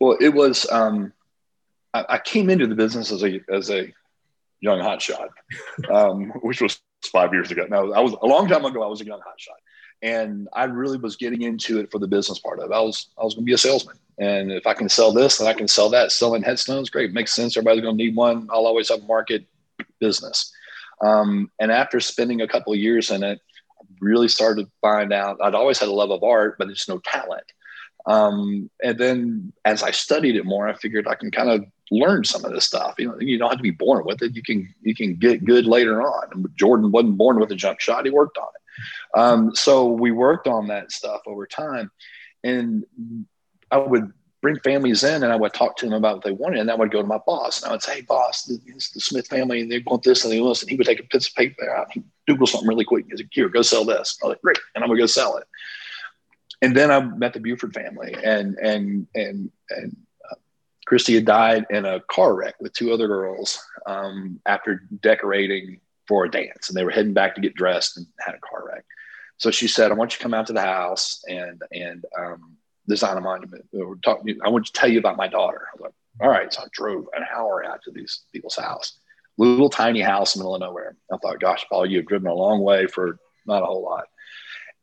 Well, 0.00 0.16
it 0.18 0.30
was. 0.30 0.66
Um, 0.70 1.12
I, 1.92 2.04
I 2.08 2.18
came 2.18 2.48
into 2.48 2.66
the 2.66 2.74
business 2.74 3.12
as 3.12 3.22
a 3.22 3.40
as 3.50 3.70
a 3.70 3.92
young 4.62 4.78
hotshot, 4.78 5.28
um, 5.90 6.30
which 6.42 6.62
was 6.62 6.80
five 7.04 7.34
years 7.34 7.50
ago. 7.50 7.66
Now, 7.68 7.92
I 7.92 8.00
was 8.00 8.14
a 8.22 8.26
long 8.26 8.48
time 8.48 8.64
ago. 8.64 8.82
I 8.82 8.86
was 8.86 9.02
a 9.02 9.04
young 9.04 9.18
hotshot, 9.18 9.60
and 10.00 10.48
I 10.54 10.64
really 10.64 10.96
was 10.96 11.16
getting 11.16 11.42
into 11.42 11.78
it 11.80 11.90
for 11.90 11.98
the 11.98 12.06
business 12.06 12.38
part 12.38 12.60
of 12.60 12.70
it. 12.70 12.74
I 12.74 12.80
was 12.80 13.08
I 13.20 13.24
was 13.24 13.34
going 13.34 13.44
to 13.44 13.50
be 13.50 13.52
a 13.52 13.58
salesman, 13.58 13.98
and 14.18 14.50
if 14.50 14.66
I 14.66 14.72
can 14.72 14.88
sell 14.88 15.12
this, 15.12 15.38
then 15.38 15.48
I 15.48 15.52
can 15.52 15.68
sell 15.68 15.90
that. 15.90 16.12
Selling 16.12 16.42
headstones, 16.42 16.88
great, 16.88 17.12
makes 17.12 17.34
sense. 17.34 17.56
Everybody's 17.56 17.82
going 17.82 17.98
to 17.98 18.02
need 18.02 18.16
one. 18.16 18.48
I'll 18.50 18.66
always 18.66 18.88
have 18.88 19.02
a 19.02 19.06
market 19.06 19.44
business. 20.00 20.50
Um, 21.02 21.50
and 21.58 21.72
after 21.72 21.98
spending 21.98 22.40
a 22.40 22.48
couple 22.48 22.72
of 22.72 22.78
years 22.78 23.10
in 23.10 23.24
it, 23.24 23.40
really 24.00 24.28
started 24.28 24.66
to 24.66 24.70
find 24.80 25.12
out 25.12 25.38
I'd 25.42 25.54
always 25.54 25.78
had 25.78 25.88
a 25.88 25.92
love 25.92 26.10
of 26.10 26.22
art, 26.22 26.56
but 26.58 26.70
it's 26.70 26.88
no 26.88 26.98
talent. 26.98 27.44
Um, 28.06 28.70
and 28.82 28.98
then 28.98 29.52
as 29.64 29.82
I 29.82 29.90
studied 29.90 30.36
it 30.36 30.44
more, 30.44 30.68
I 30.68 30.74
figured 30.74 31.06
I 31.06 31.14
can 31.14 31.30
kind 31.30 31.50
of 31.50 31.64
learn 31.92 32.24
some 32.24 32.44
of 32.44 32.52
this 32.52 32.64
stuff. 32.64 32.94
You 32.98 33.08
know, 33.08 33.20
you 33.20 33.38
don't 33.38 33.50
have 33.50 33.58
to 33.58 33.62
be 33.62 33.70
born 33.70 34.04
with 34.04 34.22
it. 34.22 34.34
You 34.34 34.42
can 34.42 34.72
you 34.82 34.94
can 34.94 35.16
get 35.16 35.44
good 35.44 35.66
later 35.66 36.02
on. 36.02 36.46
Jordan 36.56 36.90
wasn't 36.90 37.18
born 37.18 37.38
with 37.38 37.52
a 37.52 37.56
jump 37.56 37.80
shot; 37.80 38.04
he 38.04 38.10
worked 38.10 38.38
on 38.38 38.48
it. 38.48 39.18
Um, 39.18 39.54
so 39.54 39.88
we 39.88 40.10
worked 40.10 40.48
on 40.48 40.68
that 40.68 40.92
stuff 40.92 41.20
over 41.26 41.46
time, 41.46 41.90
and 42.42 42.84
I 43.70 43.78
would 43.78 44.12
bring 44.42 44.58
families 44.58 45.04
in 45.04 45.22
and 45.22 45.32
I 45.32 45.36
would 45.36 45.54
talk 45.54 45.76
to 45.76 45.86
them 45.86 45.94
about 45.94 46.16
what 46.16 46.24
they 46.24 46.32
wanted. 46.32 46.58
And 46.58 46.70
I 46.70 46.74
would 46.74 46.90
go 46.90 47.00
to 47.00 47.06
my 47.06 47.20
boss 47.24 47.62
and 47.62 47.68
I 47.68 47.72
would 47.72 47.82
say, 47.82 47.94
hey, 47.94 48.00
boss, 48.02 48.42
the 48.42 48.60
Smith 48.80 49.28
family 49.28 49.60
and 49.60 49.70
they 49.70 49.78
want 49.86 50.02
this 50.02 50.24
and 50.24 50.32
they 50.32 50.40
want 50.40 50.54
this. 50.54 50.62
And 50.62 50.70
he 50.70 50.76
would 50.76 50.86
take 50.86 50.98
a 50.98 51.04
piece 51.04 51.28
of 51.28 51.34
paper 51.36 51.70
out 51.70 51.94
and 51.94 52.04
Google 52.26 52.48
something 52.48 52.68
really 52.68 52.84
quick. 52.84 53.06
He's 53.08 53.20
like, 53.20 53.28
here, 53.30 53.48
go 53.48 53.62
sell 53.62 53.84
this. 53.84 54.18
I 54.20 54.26
was 54.26 54.32
like, 54.32 54.42
great. 54.42 54.58
And 54.74 54.82
I'm 54.82 54.90
to 54.90 54.96
go 54.96 55.06
sell 55.06 55.36
it. 55.36 55.44
And 56.60 56.76
then 56.76 56.90
I 56.90 57.00
met 57.00 57.32
the 57.32 57.40
Buford 57.40 57.72
family 57.72 58.14
and, 58.22 58.56
and, 58.56 59.06
and, 59.14 59.50
and, 59.70 59.96
Christy 60.92 61.14
had 61.14 61.24
died 61.24 61.64
in 61.70 61.86
a 61.86 62.00
car 62.00 62.34
wreck 62.34 62.54
with 62.60 62.74
two 62.74 62.92
other 62.92 63.08
girls 63.08 63.58
um, 63.86 64.38
after 64.44 64.82
decorating 65.00 65.80
for 66.06 66.26
a 66.26 66.30
dance, 66.30 66.68
and 66.68 66.76
they 66.76 66.84
were 66.84 66.90
heading 66.90 67.14
back 67.14 67.34
to 67.34 67.40
get 67.40 67.54
dressed 67.54 67.96
and 67.96 68.06
had 68.20 68.34
a 68.34 68.38
car 68.40 68.66
wreck. 68.66 68.84
So 69.38 69.50
she 69.50 69.68
said, 69.68 69.90
"I 69.90 69.94
want 69.94 70.12
you 70.12 70.18
to 70.18 70.22
come 70.22 70.34
out 70.34 70.48
to 70.48 70.52
the 70.52 70.60
house 70.60 71.24
and 71.26 71.62
and 71.72 72.04
um, 72.14 72.58
design 72.86 73.16
a 73.16 73.22
monument 73.22 73.64
or 73.72 73.96
talk. 74.04 74.20
I 74.44 74.50
want 74.50 74.66
to 74.66 74.72
tell 74.72 74.90
you 74.90 74.98
about 74.98 75.16
my 75.16 75.28
daughter. 75.28 75.62
I 75.72 75.76
was 75.76 75.80
like, 75.80 75.94
all 76.20 76.28
right. 76.28 76.52
So 76.52 76.60
I 76.60 76.66
drove 76.72 77.06
an 77.16 77.24
hour 77.34 77.64
out 77.64 77.80
to 77.84 77.90
these 77.90 78.24
people's 78.30 78.56
house, 78.56 78.98
little 79.38 79.70
tiny 79.70 80.02
house 80.02 80.36
in 80.36 80.40
the 80.40 80.44
middle 80.44 80.56
of 80.56 80.60
nowhere. 80.60 80.94
I 81.10 81.16
thought, 81.16 81.40
gosh, 81.40 81.64
Paul, 81.70 81.86
you've 81.86 82.04
driven 82.04 82.28
a 82.28 82.34
long 82.34 82.60
way 82.60 82.86
for 82.86 83.18
not 83.46 83.62
a 83.62 83.66
whole 83.66 83.82
lot. 83.82 84.08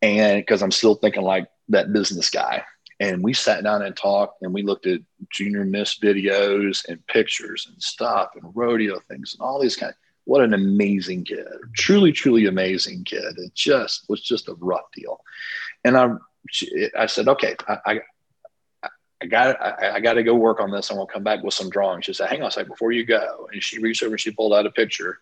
And 0.02 0.42
because 0.42 0.64
I'm 0.64 0.72
still 0.72 0.96
thinking 0.96 1.22
like 1.22 1.52
that 1.68 1.94
business 1.94 2.32
guy. 2.32 2.64
And 3.00 3.24
we 3.24 3.34
sat 3.34 3.64
down 3.64 3.82
and 3.82 3.96
talked 3.96 4.42
and 4.42 4.54
we 4.54 4.62
looked 4.62 4.86
at 4.86 5.00
junior 5.32 5.64
miss 5.64 6.00
videos 6.00 6.88
and 6.90 7.06
pictures 7.08 7.68
and 7.72 7.82
stuff 7.82 8.32
and 8.36 8.52
rodeo 8.54 9.00
things 9.08 9.34
and 9.34 9.42
all 9.42 9.60
these 9.60 9.78
kind 9.78 9.92
of, 9.92 9.96
what 10.26 10.42
an 10.42 10.54
amazing 10.54 11.24
kid, 11.24 11.48
truly, 11.74 12.12
truly 12.12 12.46
amazing 12.46 13.04
kid. 13.04 13.38
It 13.38 13.56
just 13.56 14.08
was 14.10 14.22
just 14.22 14.50
a 14.50 14.54
rough 14.56 14.92
deal. 14.94 15.22
And 15.84 15.98
I 15.98 16.10
I 16.98 17.06
said, 17.06 17.28
okay, 17.28 17.56
I, 17.68 17.78
I, 17.86 18.90
I 19.22 19.26
got 19.26 19.62
I, 19.62 19.96
I 19.96 20.00
got 20.00 20.14
to 20.14 20.24
go 20.24 20.36
work 20.36 20.60
on 20.60 20.72
this 20.72 20.90
and 20.90 20.98
we'll 20.98 21.08
come 21.08 21.24
back 21.24 21.44
with 21.44 21.54
some 21.54 21.70
drawings. 21.70 22.06
She 22.06 22.14
said, 22.14 22.30
hang 22.30 22.42
on 22.42 22.50
a 22.50 22.52
second 22.52 22.70
before 22.70 22.92
you 22.92 23.06
go. 23.06 23.48
And 23.52 23.64
she 23.64 23.80
reached 23.80 24.04
over 24.04 24.14
and 24.14 24.20
she 24.20 24.32
pulled 24.32 24.54
out 24.54 24.66
a 24.66 24.72
picture 24.72 25.20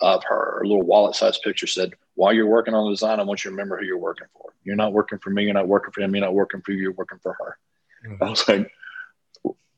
of 0.00 0.22
her, 0.24 0.60
a 0.62 0.66
little 0.66 0.82
wallet 0.82 1.16
sized 1.16 1.42
picture 1.42 1.66
said, 1.66 1.92
while 2.14 2.32
you're 2.32 2.46
working 2.46 2.74
on 2.74 2.84
the 2.84 2.90
design, 2.90 3.20
I 3.20 3.24
want 3.24 3.44
you 3.44 3.50
to 3.50 3.54
remember 3.54 3.78
who 3.78 3.84
you're 3.84 3.98
working 3.98 4.26
for. 4.32 4.52
You're 4.64 4.76
not 4.76 4.92
working 4.92 5.18
for 5.18 5.30
me. 5.30 5.44
You're 5.44 5.54
not 5.54 5.68
working 5.68 5.92
for 5.92 6.00
him. 6.00 6.14
You're 6.14 6.24
not 6.24 6.34
working 6.34 6.60
for 6.62 6.72
you. 6.72 6.82
You're 6.82 6.92
working 6.92 7.18
for 7.22 7.34
her. 7.34 7.58
Mm-hmm. 8.06 8.22
I 8.24 8.30
was 8.30 8.48
like, 8.48 8.70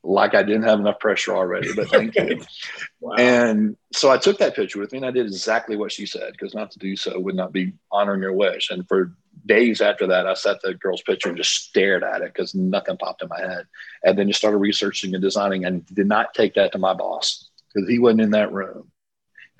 like 0.03 0.35
I 0.35 0.43
didn't 0.43 0.63
have 0.63 0.81
enough 0.81 1.01
pressure 1.01 1.37
already, 1.37 1.73
but 1.75 1.89
thank 1.89 2.15
you. 2.15 2.41
wow. 3.01 3.17
And 3.19 3.77
so 3.93 4.11
I 4.11 4.17
took 4.17 4.39
that 4.39 4.57
picture 4.57 4.79
with 4.79 4.93
me 4.93 4.99
and 4.99 5.07
I 5.07 5.11
did 5.11 5.27
exactly 5.27 5.77
what 5.77 5.93
she 5.93 6.07
said 6.07 6.33
because 6.33 6.55
not 6.55 6.71
to 6.71 6.79
do 6.79 6.97
so 6.97 7.19
would 7.19 7.35
not 7.35 7.53
be 7.53 7.73
honoring 7.91 8.23
your 8.23 8.33
wish. 8.33 8.71
And 8.71 8.87
for 8.89 9.13
days 9.45 9.81
after 9.81 10.07
that, 10.07 10.27
I 10.27 10.35
sat 10.35 10.63
the 10.63 10.75
girl's 10.75 11.03
picture 11.03 11.29
and 11.29 11.37
just 11.37 11.53
stared 11.53 12.05
at 12.05 12.23
it 12.23 12.33
because 12.33 12.55
nothing 12.55 12.97
popped 12.97 13.23
in 13.23 13.29
my 13.29 13.41
head. 13.41 13.67
And 14.05 14.19
then 14.19 14.29
just 14.29 14.39
started 14.39 14.59
researching 14.59 15.15
and 15.15 15.23
designing 15.23 15.65
and 15.65 15.85
did 15.87 16.07
not 16.07 16.33
take 16.35 16.55
that 16.55 16.73
to 16.73 16.79
my 16.79 16.95
boss 16.95 17.51
because 17.75 17.89
he 17.89 17.99
wasn't 17.99 18.23
in 18.23 18.31
that 18.31 18.53
room. 18.53 18.91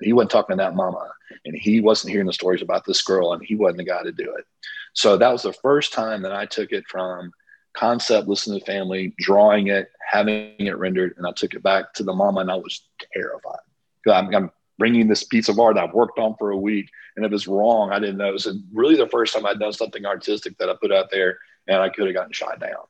He 0.01 0.13
wasn't 0.13 0.31
talking 0.31 0.57
to 0.57 0.63
that 0.63 0.75
mama 0.75 1.09
and 1.45 1.55
he 1.55 1.81
wasn't 1.81 2.11
hearing 2.11 2.27
the 2.27 2.33
stories 2.33 2.61
about 2.61 2.85
this 2.85 3.01
girl 3.01 3.33
and 3.33 3.43
he 3.43 3.55
wasn't 3.55 3.77
the 3.77 3.83
guy 3.83 4.03
to 4.03 4.11
do 4.11 4.35
it. 4.35 4.45
So 4.93 5.17
that 5.17 5.31
was 5.31 5.43
the 5.43 5.53
first 5.53 5.93
time 5.93 6.21
that 6.23 6.33
I 6.33 6.45
took 6.45 6.71
it 6.71 6.85
from 6.87 7.31
concept, 7.73 8.27
listening 8.27 8.59
to 8.59 8.65
family, 8.65 9.13
drawing 9.19 9.67
it, 9.67 9.89
having 10.09 10.53
it 10.59 10.77
rendered, 10.77 11.15
and 11.17 11.25
I 11.25 11.31
took 11.31 11.53
it 11.53 11.63
back 11.63 11.93
to 11.93 12.03
the 12.03 12.13
mama, 12.13 12.41
and 12.41 12.51
I 12.51 12.55
was 12.55 12.81
terrified. 13.13 13.59
I'm, 14.07 14.33
I'm 14.33 14.51
bringing 14.77 15.07
this 15.07 15.23
piece 15.23 15.49
of 15.49 15.59
art 15.59 15.77
I've 15.77 15.93
worked 15.93 16.19
on 16.19 16.35
for 16.37 16.51
a 16.51 16.57
week, 16.57 16.89
and 17.15 17.25
if 17.25 17.31
it's 17.31 17.47
wrong, 17.47 17.91
I 17.91 17.99
didn't 17.99 18.17
know. 18.17 18.29
it 18.29 18.33
was 18.33 18.47
really, 18.73 18.95
the 18.95 19.07
first 19.07 19.33
time 19.33 19.45
I'd 19.45 19.59
done 19.59 19.73
something 19.73 20.05
artistic 20.05 20.57
that 20.57 20.69
I 20.69 20.73
put 20.81 20.91
out 20.91 21.11
there, 21.11 21.37
and 21.67 21.77
I 21.77 21.89
could 21.89 22.07
have 22.07 22.15
gotten 22.15 22.33
shot 22.33 22.59
down. 22.59 22.85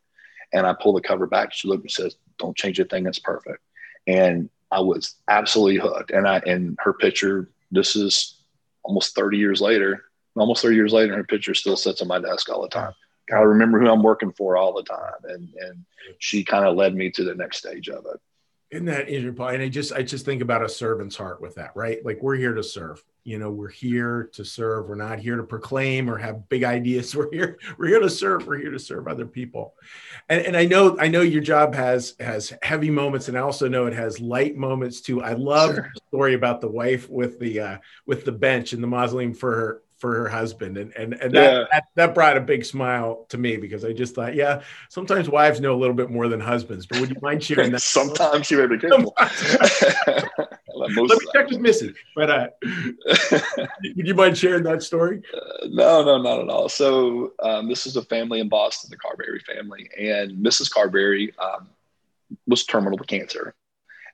And 0.54 0.66
I 0.66 0.74
pulled 0.74 0.98
the 0.98 1.08
cover 1.08 1.28
back. 1.28 1.54
She 1.54 1.68
looked 1.68 1.84
and 1.84 1.92
says, 1.92 2.16
"Don't 2.40 2.58
change 2.58 2.80
a 2.80 2.86
thing. 2.86 3.06
It's 3.06 3.20
perfect." 3.20 3.60
And 4.08 4.50
I 4.72 4.82
was 4.82 5.16
absolutely 5.28 5.78
hooked. 5.78 6.12
And 6.12 6.28
I 6.28 6.38
and 6.46 6.78
her 6.80 6.94
picture. 6.94 7.50
This 7.72 7.96
is 7.96 8.42
almost 8.84 9.16
30 9.16 9.38
years 9.38 9.62
later. 9.62 10.06
Almost 10.36 10.62
30 10.62 10.76
years 10.76 10.94
later, 10.94 11.16
her 11.16 11.24
picture 11.24 11.54
still 11.54 11.76
sits 11.76 12.02
on 12.02 12.08
my 12.08 12.20
desk 12.20 12.50
all 12.50 12.62
the 12.62 12.70
time. 12.70 12.94
I 13.32 13.40
remember 13.40 13.80
who 13.80 13.90
I'm 13.90 14.04
working 14.04 14.32
for 14.32 14.58
all 14.58 14.74
the 14.74 14.84
time. 14.84 15.14
And, 15.24 15.54
and 15.54 15.86
she 16.18 16.44
kind 16.44 16.66
of 16.66 16.76
led 16.76 16.96
me 16.96 17.12
to 17.12 17.24
the 17.24 17.36
next 17.36 17.58
stage 17.58 17.90
of 17.90 18.06
it. 18.06 18.20
Isn't 18.72 18.86
that 18.86 19.10
interesting? 19.10 19.48
And 19.48 19.64
I 19.64 19.68
just 19.68 19.92
I 19.94 20.04
just 20.04 20.26
think 20.26 20.44
about 20.44 20.64
a 20.64 20.70
servant's 20.70 21.16
heart 21.16 21.42
with 21.42 21.56
that, 21.56 21.72
right? 21.76 22.06
Like 22.06 22.22
we're 22.22 22.36
here 22.36 22.54
to 22.54 22.64
serve. 22.64 23.04
You 23.24 23.40
know, 23.40 23.50
we're 23.50 23.70
here 23.70 24.30
to 24.34 24.46
serve. 24.46 24.88
We're 24.88 24.96
not 24.96 25.18
here 25.20 25.38
to 25.38 25.44
proclaim 25.44 26.08
or 26.08 26.18
have 26.18 26.48
big 26.50 26.64
ideas. 26.64 27.16
We're 27.20 27.32
here, 27.32 27.60
we're 27.78 27.88
here 27.88 28.00
to 28.00 28.10
serve. 28.10 28.48
We're 28.48 28.58
here 28.58 28.72
to 28.72 28.80
serve 28.80 29.08
other 29.08 29.26
people. 29.26 29.76
And, 30.30 30.46
and 30.46 30.58
I 30.58 30.66
know 30.66 30.98
I 31.00 31.08
know 31.08 31.22
your 31.22 31.42
job 31.42 31.74
has 31.76 32.16
has 32.20 32.54
heavy 32.62 32.90
moments, 32.90 33.28
and 33.28 33.38
I 33.38 33.42
also 33.42 33.68
know 33.68 33.88
it 33.88 33.94
has 33.94 34.20
light 34.20 34.56
moments 34.56 35.02
too. 35.02 35.22
I 35.22 35.34
love 35.34 35.76
sure. 35.76 35.92
the 35.94 36.02
story 36.08 36.34
about 36.36 36.62
the 36.62 36.70
wife 36.70 37.10
with 37.10 37.40
the 37.40 37.60
uh, 37.60 37.78
with 38.06 38.24
the 38.24 38.32
bench 38.32 38.74
in 38.74 38.82
the 38.82 38.88
mausoleum 38.88 39.34
for 39.34 39.56
her 39.56 39.82
for 40.00 40.16
her 40.16 40.30
husband 40.30 40.78
and 40.78 40.94
and, 40.96 41.14
and 41.16 41.34
that, 41.34 41.54
yeah. 41.54 41.64
that, 41.72 41.84
that 41.96 42.16
brought 42.16 42.38
a 42.38 42.42
big 42.42 42.64
smile 42.64 43.26
to 43.28 43.38
me 43.38 43.58
because 43.58 43.84
i 43.84 43.92
just 43.92 44.16
thought 44.16 44.34
yeah 44.34 44.62
sometimes 44.88 45.30
wives 45.30 45.60
know 45.60 45.74
a 45.74 45.78
little 45.78 45.96
bit 45.96 46.10
more 46.10 46.30
than 46.30 46.40
husbands 46.40 46.86
but 46.86 47.00
would 47.00 47.10
you 47.10 47.18
mind 47.22 47.44
sharing 47.44 47.72
that? 47.72 47.82
Sometimes 48.00 48.50
you 48.50 48.58
may 48.58 48.68
be 48.68 48.78
careful. 48.78 49.14
let 50.76 50.92
me 50.96 51.08
check 51.34 51.50
with 51.50 51.60
missy 51.60 51.94
but 52.16 52.30
uh 52.30 52.48
would 53.96 54.08
you 54.08 54.16
mind 54.16 54.38
sharing 54.38 54.64
that 54.64 54.82
story? 54.82 55.22
Uh, 55.40 55.68
no 55.70 56.04
no 56.04 56.22
not 56.22 56.40
at 56.40 56.50
all. 56.50 56.70
So 56.70 57.34
um, 57.42 57.68
this 57.68 57.86
is 57.86 57.96
a 57.98 58.02
family 58.04 58.40
in 58.40 58.50
boston 58.50 58.90
the 58.90 58.98
carberry 58.98 59.40
family 59.40 59.90
and 59.98 60.44
mrs 60.44 60.72
carberry 60.72 61.34
um, 61.38 61.68
was 62.48 62.64
terminal 62.66 62.98
with 62.98 63.08
cancer. 63.08 63.54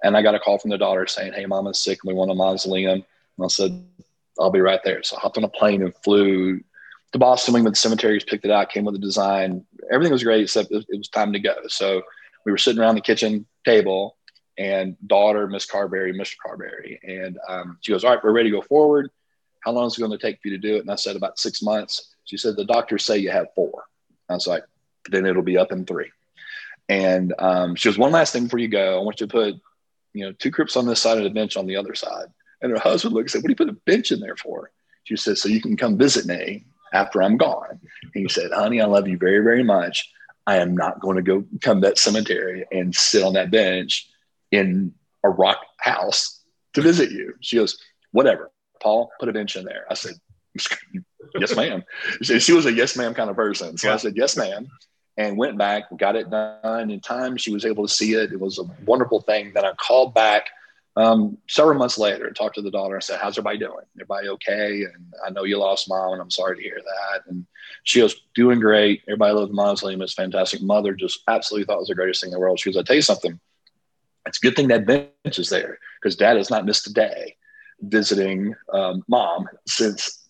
And 0.04 0.18
i 0.18 0.22
got 0.22 0.36
a 0.36 0.40
call 0.40 0.58
from 0.58 0.72
the 0.72 0.78
daughter 0.78 1.06
saying 1.08 1.34
hey 1.34 1.46
mama's 1.46 1.84
sick 1.84 2.00
and 2.04 2.10
we 2.12 2.18
want 2.18 2.32
a 2.32 2.36
mausoleum. 2.36 3.06
And 3.38 3.46
i 3.46 3.48
said 3.48 3.86
I'll 4.40 4.52
be 4.52 4.62
right 4.62 4.82
there. 4.84 5.04
So 5.04 5.18
I 5.18 5.20
hopped 5.20 5.38
on 5.38 5.44
a 5.44 5.50
plane 5.50 5.82
and 5.82 5.96
flew 6.04 6.62
to 7.12 7.20
Boston. 7.20 7.64
To 7.64 7.76
cemeteries, 7.76 8.24
picked 8.24 8.46
it 8.46 8.52
out, 8.52 8.70
came 8.70 8.86
with 8.86 8.96
a 8.96 9.00
design. 9.00 9.66
Everything 9.92 10.12
was 10.12 10.24
great 10.24 10.42
except 10.42 10.72
it 10.72 10.86
was 10.90 11.10
time 11.10 11.34
to 11.34 11.40
go. 11.40 11.56
So 11.68 12.02
we 12.46 12.52
were 12.52 12.58
sitting 12.58 12.82
around 12.82 12.96
the 12.96 13.02
kitchen 13.02 13.46
table 13.64 14.18
and 14.58 14.96
daughter, 15.06 15.48
Miss 15.48 15.66
Carberry, 15.66 16.14
Mr. 16.14 16.36
Carberry. 16.46 17.00
And 17.04 17.38
um, 17.48 17.78
she 17.82 17.92
goes, 17.92 18.04
All 18.04 18.12
right, 18.12 18.24
we're 18.24 18.32
ready 18.32 18.50
to 18.50 18.58
go 18.58 18.62
forward. 18.62 19.10
How 19.62 19.72
long 19.72 19.88
is 19.88 19.98
it 19.98 20.02
going 20.02 20.12
to 20.12 20.18
take 20.18 20.42
for 20.42 20.50
you 20.50 20.58
to 20.58 20.68
do 20.68 20.76
it? 20.76 20.82
And 20.82 20.92
I 20.92 20.96
said, 20.96 21.16
About 21.16 21.40
six 21.40 21.62
months. 21.62 22.14
She 22.26 22.38
said, 22.38 22.56
The 22.56 22.66
doctors 22.66 23.06
say 23.06 23.18
you 23.18 23.32
have 23.32 23.48
four. 23.56 23.84
I 24.30 24.34
was 24.34 24.48
like, 24.48 24.64
Then 25.10 25.26
it'll 25.26 25.44
be 25.44 25.58
up 25.58 25.72
in 25.72 25.86
three. 25.86 26.12
And 26.88 27.34
um, 27.40 27.76
she 27.76 27.90
goes, 27.90 27.98
One 27.98 28.12
last 28.12 28.34
thing 28.34 28.44
before 28.44 28.60
you 28.60 28.68
go. 28.68 29.00
I 29.00 29.04
want 29.04 29.20
you 29.20 29.28
to 29.28 29.32
put, 29.32 29.56
you 30.14 30.26
know, 30.26 30.32
two 30.34 30.52
crypts 30.52 30.78
on 30.78 30.86
this 30.86 31.02
side 31.02 31.18
of 31.18 31.24
the 31.24 31.30
bench 31.30 31.58
on 31.58 31.66
the 31.66 31.78
other 31.78 31.96
side. 31.96 32.28
And 32.62 32.72
her 32.72 32.80
husband 32.80 33.14
looked 33.14 33.26
and 33.26 33.32
said, 33.32 33.44
What 33.44 33.48
do 33.48 33.52
you 33.52 33.56
put 33.56 33.70
a 33.70 33.80
bench 33.86 34.12
in 34.12 34.20
there 34.20 34.36
for? 34.36 34.72
She 35.04 35.16
said, 35.16 35.38
So 35.38 35.50
you 35.50 35.62
can 35.62 35.78
come 35.78 35.98
visit 35.98 36.26
me 36.26 36.66
after 36.94 37.22
I'm 37.22 37.38
gone. 37.38 37.70
And 37.70 38.12
he 38.14 38.28
said, 38.30 38.52
Honey, 38.52 38.82
I 38.82 38.86
love 38.86 39.08
you 39.08 39.18
very, 39.18 39.44
very 39.44 39.64
much. 39.64 40.12
I 40.48 40.58
am 40.58 40.76
not 40.76 41.00
going 41.00 41.16
to 41.16 41.24
go 41.24 41.44
come 41.62 41.82
to 41.82 41.88
that 41.88 41.98
cemetery 41.98 42.66
and 42.72 42.96
sit 42.96 43.24
on 43.24 43.34
that 43.34 43.52
bench 43.52 44.10
in 44.52 44.94
a 45.24 45.30
rock 45.30 45.60
house 45.80 46.44
to 46.74 46.82
visit 46.82 47.12
you. 47.12 47.34
She 47.42 47.58
goes, 47.58 47.78
Whatever. 48.12 48.52
Paul, 48.82 49.10
put 49.20 49.30
a 49.30 49.34
bench 49.34 49.56
in 49.56 49.66
there. 49.66 49.86
I 49.90 49.94
said, 49.96 50.14
Yes, 51.40 51.56
ma'am. 51.56 51.84
She 52.22 52.54
was 52.54 52.66
a 52.66 52.74
yes, 52.74 52.96
ma'am 52.96 53.14
kind 53.14 53.30
of 53.30 53.36
person. 53.36 53.78
So. 53.78 53.92
I 53.92 53.98
said, 53.98 54.16
Yes, 54.16 54.38
ma'am. 54.38 54.68
And 55.18 55.38
went 55.38 55.58
back, 55.58 55.84
got 55.98 56.18
it 56.18 56.30
done 56.30 56.92
in 56.92 57.00
time. 57.00 57.38
She 57.38 57.54
was 57.54 57.66
able 57.66 57.88
to 57.88 57.94
see 57.94 58.14
it. 58.14 58.34
It 58.34 58.40
was 58.40 58.60
a 58.60 58.64
wonderful 58.86 59.22
thing. 59.22 59.54
Then 59.54 59.64
I 59.64 59.72
called 59.74 60.14
back 60.14 60.48
um, 60.98 61.38
several 61.48 61.78
months 61.78 61.98
later, 61.98 62.28
I 62.28 62.34
talked 62.34 62.56
to 62.56 62.62
the 62.62 62.72
daughter 62.72 62.96
and 62.96 63.04
said, 63.04 63.20
How's 63.20 63.38
everybody 63.38 63.58
doing? 63.58 63.86
Everybody 63.98 64.30
okay? 64.30 64.84
And 64.84 65.14
I 65.26 65.30
know 65.30 65.44
you 65.44 65.58
lost 65.58 65.90
mom, 65.90 66.14
and 66.14 66.22
I'm 66.22 66.32
sorry 66.32 66.56
to 66.56 66.64
hear 66.64 66.80
that. 66.84 67.22
And 67.28 67.46
she 67.84 68.02
was 68.02 68.16
doing 68.34 68.60
great. 68.60 69.02
Everybody 69.08 69.34
loved 69.34 69.52
the 69.52 69.56
mausoleum. 69.56 70.02
It's 70.02 70.14
fantastic. 70.14 70.62
Mother 70.62 70.94
just 70.94 71.22
absolutely 71.28 71.66
thought 71.66 71.78
it 71.78 71.80
was 71.80 71.88
the 71.90 71.96
greatest 71.96 72.22
thing 72.22 72.30
in 72.30 72.34
the 72.34 72.40
world. 72.40 72.60
She 72.60 72.72
goes, 72.72 72.78
I 72.78 72.84
tell 72.84 72.96
you 72.96 73.02
something. 73.02 73.40
It's 74.26 74.38
a 74.38 74.42
good 74.42 74.56
thing 74.56 74.70
that 74.70 74.88
bench 74.88 75.38
is 75.38 75.50
there 75.50 75.78
because 76.02 76.16
dad 76.16 76.38
has 76.38 76.50
not 76.50 76.66
missed 76.66 76.88
a 76.88 76.94
day 76.94 77.36
visiting 77.82 78.56
um, 78.74 79.04
mom 79.08 79.48
since 79.68 80.25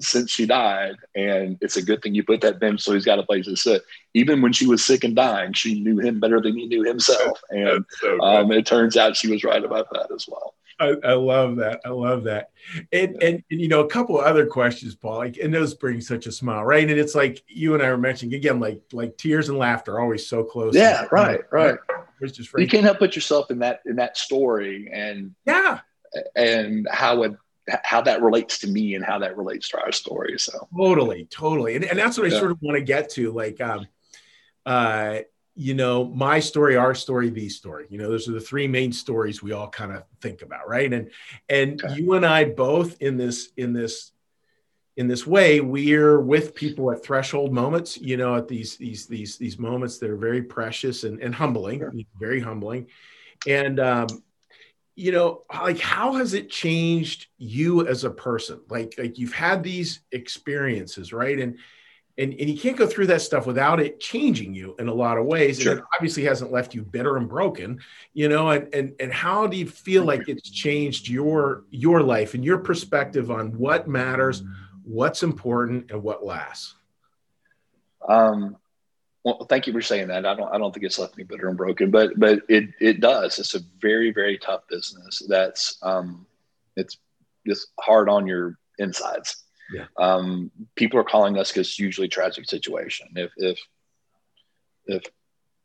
since 0.00 0.30
she 0.30 0.46
died. 0.46 0.94
And 1.14 1.58
it's 1.60 1.76
a 1.76 1.82
good 1.82 2.02
thing 2.02 2.14
you 2.14 2.24
put 2.24 2.40
that 2.42 2.60
bench 2.60 2.82
so 2.82 2.92
he's 2.92 3.04
got 3.04 3.18
a 3.18 3.22
place 3.22 3.46
to 3.46 3.56
sit. 3.56 3.82
Even 4.14 4.42
when 4.42 4.52
she 4.52 4.66
was 4.66 4.84
sick 4.84 5.04
and 5.04 5.14
dying, 5.14 5.52
she 5.52 5.80
knew 5.80 5.98
him 5.98 6.20
better 6.20 6.40
than 6.40 6.56
he 6.56 6.66
knew 6.66 6.82
himself. 6.82 7.40
And 7.50 7.84
so 8.00 8.20
um, 8.20 8.52
it 8.52 8.66
turns 8.66 8.96
out 8.96 9.16
she 9.16 9.30
was 9.30 9.44
right 9.44 9.64
about 9.64 9.88
that 9.92 10.08
as 10.14 10.26
well. 10.28 10.54
I, 10.78 10.94
I, 11.04 11.12
love 11.14 11.56
that. 11.56 11.80
I 11.84 11.88
love 11.90 12.24
that. 12.24 12.50
And, 12.92 13.16
yeah. 13.20 13.28
and, 13.28 13.44
and 13.50 13.60
you 13.60 13.68
know, 13.68 13.80
a 13.80 13.88
couple 13.88 14.18
other 14.18 14.46
questions, 14.46 14.94
Paul, 14.94 15.18
like, 15.18 15.38
and 15.38 15.54
those 15.54 15.74
bring 15.74 16.00
such 16.00 16.26
a 16.26 16.32
smile, 16.32 16.64
right? 16.64 16.88
And 16.88 16.98
it's 16.98 17.14
like 17.14 17.42
you 17.48 17.74
and 17.74 17.82
I 17.82 17.90
were 17.90 17.96
mentioning 17.96 18.34
again, 18.34 18.60
like, 18.60 18.82
like 18.92 19.16
tears 19.16 19.48
and 19.48 19.58
laughter 19.58 19.94
are 19.94 20.00
always 20.00 20.28
so 20.28 20.44
close. 20.44 20.74
Yeah. 20.74 21.02
And, 21.02 21.12
right. 21.12 21.40
Right. 21.50 21.78
It's 22.20 22.36
just 22.36 22.50
you 22.56 22.66
can't 22.66 22.84
help 22.84 22.98
put 22.98 23.14
yourself 23.14 23.50
in 23.50 23.60
that, 23.60 23.80
in 23.86 23.96
that 23.96 24.16
story 24.16 24.90
and 24.92 25.34
yeah. 25.46 25.80
And 26.34 26.88
how 26.90 27.22
it 27.24 27.32
how 27.82 28.00
that 28.02 28.22
relates 28.22 28.58
to 28.60 28.68
me 28.68 28.94
and 28.94 29.04
how 29.04 29.18
that 29.18 29.36
relates 29.36 29.68
to 29.70 29.80
our 29.80 29.92
story. 29.92 30.38
So 30.38 30.68
totally, 30.76 31.26
totally. 31.30 31.76
And, 31.76 31.84
and 31.84 31.98
that's 31.98 32.18
what 32.18 32.30
yeah. 32.30 32.36
I 32.36 32.40
sort 32.40 32.52
of 32.52 32.58
want 32.62 32.76
to 32.76 32.84
get 32.84 33.10
to. 33.10 33.32
Like, 33.32 33.60
um, 33.60 33.86
uh, 34.64 35.18
you 35.54 35.74
know, 35.74 36.04
my 36.04 36.38
story, 36.38 36.76
our 36.76 36.94
story, 36.94 37.30
the 37.30 37.48
story. 37.48 37.86
You 37.88 37.98
know, 37.98 38.10
those 38.10 38.28
are 38.28 38.32
the 38.32 38.40
three 38.40 38.68
main 38.68 38.92
stories 38.92 39.42
we 39.42 39.52
all 39.52 39.68
kind 39.68 39.92
of 39.92 40.04
think 40.20 40.42
about, 40.42 40.68
right? 40.68 40.92
And 40.92 41.10
and 41.48 41.82
okay. 41.82 41.94
you 41.94 42.12
and 42.12 42.26
I 42.26 42.44
both 42.44 43.00
in 43.00 43.16
this 43.16 43.50
in 43.56 43.72
this 43.72 44.12
in 44.96 45.08
this 45.08 45.26
way, 45.26 45.60
we're 45.60 46.20
with 46.20 46.54
people 46.54 46.90
at 46.90 47.02
threshold 47.02 47.52
moments. 47.52 47.96
You 47.96 48.16
know, 48.16 48.36
at 48.36 48.48
these 48.48 48.76
these 48.76 49.06
these 49.06 49.38
these 49.38 49.58
moments 49.58 49.98
that 49.98 50.10
are 50.10 50.16
very 50.16 50.42
precious 50.42 51.04
and, 51.04 51.20
and 51.20 51.34
humbling, 51.34 51.80
sure. 51.80 51.94
very 52.18 52.40
humbling. 52.40 52.88
And 53.46 53.80
um, 53.80 54.08
you 54.96 55.12
know 55.12 55.42
like 55.52 55.78
how 55.78 56.14
has 56.14 56.34
it 56.34 56.50
changed 56.50 57.28
you 57.38 57.86
as 57.86 58.04
a 58.04 58.10
person? 58.10 58.60
Like 58.68 58.94
like 58.98 59.18
you've 59.18 59.34
had 59.34 59.62
these 59.62 60.00
experiences 60.10 61.12
right? 61.12 61.38
And 61.38 61.58
and, 62.18 62.32
and 62.32 62.48
you 62.48 62.58
can't 62.58 62.78
go 62.78 62.86
through 62.86 63.08
that 63.08 63.20
stuff 63.20 63.46
without 63.46 63.78
it 63.78 64.00
changing 64.00 64.54
you 64.54 64.74
in 64.78 64.88
a 64.88 64.94
lot 64.94 65.18
of 65.18 65.26
ways. 65.26 65.60
Sure. 65.60 65.72
and 65.72 65.80
it 65.82 65.86
obviously 65.94 66.24
hasn't 66.24 66.50
left 66.50 66.74
you 66.74 66.82
bitter 66.82 67.18
and 67.18 67.28
broken 67.28 67.78
you 68.14 68.28
know? 68.28 68.50
And, 68.50 68.74
and 68.74 68.94
and 68.98 69.12
how 69.12 69.46
do 69.46 69.56
you 69.56 69.66
feel 69.66 70.04
like 70.04 70.28
it's 70.28 70.48
changed 70.48 71.08
your 71.08 71.64
your 71.70 72.02
life 72.02 72.34
and 72.34 72.44
your 72.44 72.58
perspective 72.58 73.30
on 73.30 73.56
what 73.58 73.86
matters 73.86 74.42
what's 74.82 75.22
important 75.22 75.90
and 75.90 76.02
what 76.02 76.24
lasts? 76.24 76.74
Um 78.08 78.56
well, 79.26 79.44
thank 79.48 79.66
you 79.66 79.72
for 79.72 79.82
saying 79.82 80.06
that. 80.06 80.24
I 80.24 80.36
don't, 80.36 80.54
I 80.54 80.56
don't 80.56 80.72
think 80.72 80.86
it's 80.86 81.00
left 81.00 81.16
me 81.16 81.24
bitter 81.24 81.48
and 81.48 81.56
broken, 81.56 81.90
but, 81.90 82.12
but 82.16 82.42
it, 82.48 82.68
it 82.80 83.00
does. 83.00 83.40
It's 83.40 83.56
a 83.56 83.60
very, 83.80 84.12
very 84.12 84.38
tough 84.38 84.60
business. 84.68 85.20
That's, 85.28 85.78
um, 85.82 86.26
it's 86.76 86.96
just 87.44 87.72
hard 87.80 88.08
on 88.08 88.28
your 88.28 88.56
insides. 88.78 89.42
Yeah. 89.74 89.86
Um, 89.98 90.52
people 90.76 91.00
are 91.00 91.04
calling 91.04 91.38
us 91.38 91.50
because 91.50 91.66
it's 91.66 91.78
usually 91.80 92.06
tragic 92.06 92.48
situation. 92.48 93.08
If, 93.16 93.32
if, 93.36 93.58
if 94.86 95.02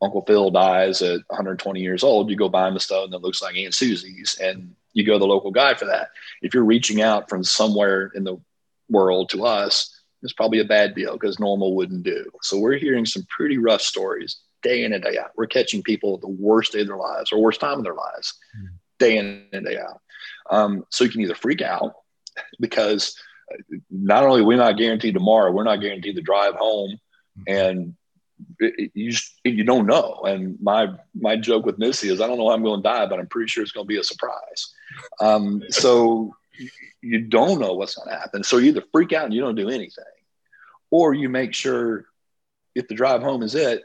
Uncle 0.01 0.23
Phil 0.25 0.49
dies 0.49 1.03
at 1.03 1.19
120 1.27 1.79
years 1.81 2.03
old, 2.03 2.31
you 2.31 2.35
go 2.35 2.49
buy 2.49 2.67
him 2.67 2.77
a 2.77 2.79
stone 2.79 3.11
that 3.11 3.21
looks 3.21 3.43
like 3.43 3.55
Aunt 3.55 3.75
Susie's 3.75 4.39
and 4.41 4.73
you 4.93 5.05
go 5.05 5.13
to 5.13 5.19
the 5.19 5.27
local 5.27 5.51
guy 5.51 5.75
for 5.75 5.85
that. 5.85 6.09
If 6.41 6.55
you're 6.55 6.63
reaching 6.63 7.03
out 7.03 7.29
from 7.29 7.43
somewhere 7.43 8.11
in 8.15 8.23
the 8.23 8.37
world 8.89 9.29
to 9.29 9.45
us, 9.45 9.90
it's 10.21 10.33
probably 10.33 10.59
a 10.59 10.65
bad 10.65 10.95
deal 10.95 11.13
because 11.13 11.39
normal 11.39 11.75
wouldn't 11.75 12.03
do. 12.03 12.29
So 12.41 12.57
we're 12.57 12.77
hearing 12.77 13.05
some 13.05 13.25
pretty 13.29 13.57
rough 13.57 13.81
stories 13.81 14.37
day 14.61 14.83
in 14.83 14.93
and 14.93 15.03
day 15.03 15.17
out. 15.17 15.31
We're 15.35 15.47
catching 15.47 15.81
people 15.83 16.15
at 16.15 16.21
the 16.21 16.27
worst 16.27 16.73
day 16.73 16.81
of 16.81 16.87
their 16.87 16.97
lives 16.97 17.31
or 17.31 17.41
worst 17.41 17.59
time 17.59 17.79
of 17.79 17.83
their 17.83 17.95
lives, 17.95 18.33
mm. 18.57 18.69
day 18.99 19.17
in 19.17 19.45
and 19.53 19.65
day 19.65 19.77
out. 19.77 19.99
Um, 20.49 20.85
so 20.89 21.03
you 21.03 21.09
can 21.09 21.21
either 21.21 21.35
freak 21.35 21.61
out 21.61 21.93
because 22.59 23.15
not 23.89 24.23
only 24.23 24.41
we're 24.41 24.57
not 24.57 24.77
guaranteed 24.77 25.13
tomorrow, 25.13 25.51
we're 25.51 25.63
not 25.63 25.81
guaranteed 25.81 26.15
the 26.15 26.21
drive 26.21 26.55
home, 26.55 26.97
mm. 27.39 27.43
and 27.47 27.95
it, 28.59 28.73
it, 28.77 28.91
you 28.93 29.11
just, 29.11 29.39
you 29.43 29.63
don't 29.63 29.87
know. 29.87 30.21
And 30.25 30.57
my 30.61 30.89
my 31.13 31.35
joke 31.35 31.65
with 31.65 31.79
Missy 31.79 32.09
is 32.09 32.21
I 32.21 32.27
don't 32.27 32.37
know 32.37 32.49
how 32.49 32.55
I'm 32.55 32.63
going 32.63 32.81
to 32.81 32.89
die, 32.89 33.05
but 33.05 33.19
I'm 33.19 33.27
pretty 33.27 33.47
sure 33.47 33.63
it's 33.63 33.71
going 33.71 33.85
to 33.85 33.93
be 33.93 33.99
a 33.99 34.03
surprise. 34.03 34.73
Um, 35.19 35.63
so 35.69 36.35
you 37.01 37.21
don't 37.21 37.59
know 37.59 37.73
what's 37.73 37.95
going 37.95 38.09
to 38.09 38.17
happen. 38.17 38.43
So 38.43 38.57
you 38.57 38.69
either 38.69 38.83
freak 38.91 39.13
out 39.13 39.25
and 39.25 39.33
you 39.33 39.41
don't 39.41 39.55
do 39.55 39.69
anything, 39.69 40.03
or 40.91 41.13
you 41.13 41.29
make 41.29 41.53
sure 41.53 42.05
if 42.75 42.87
the 42.87 42.95
drive 42.95 43.21
home 43.21 43.41
is 43.41 43.55
it, 43.55 43.83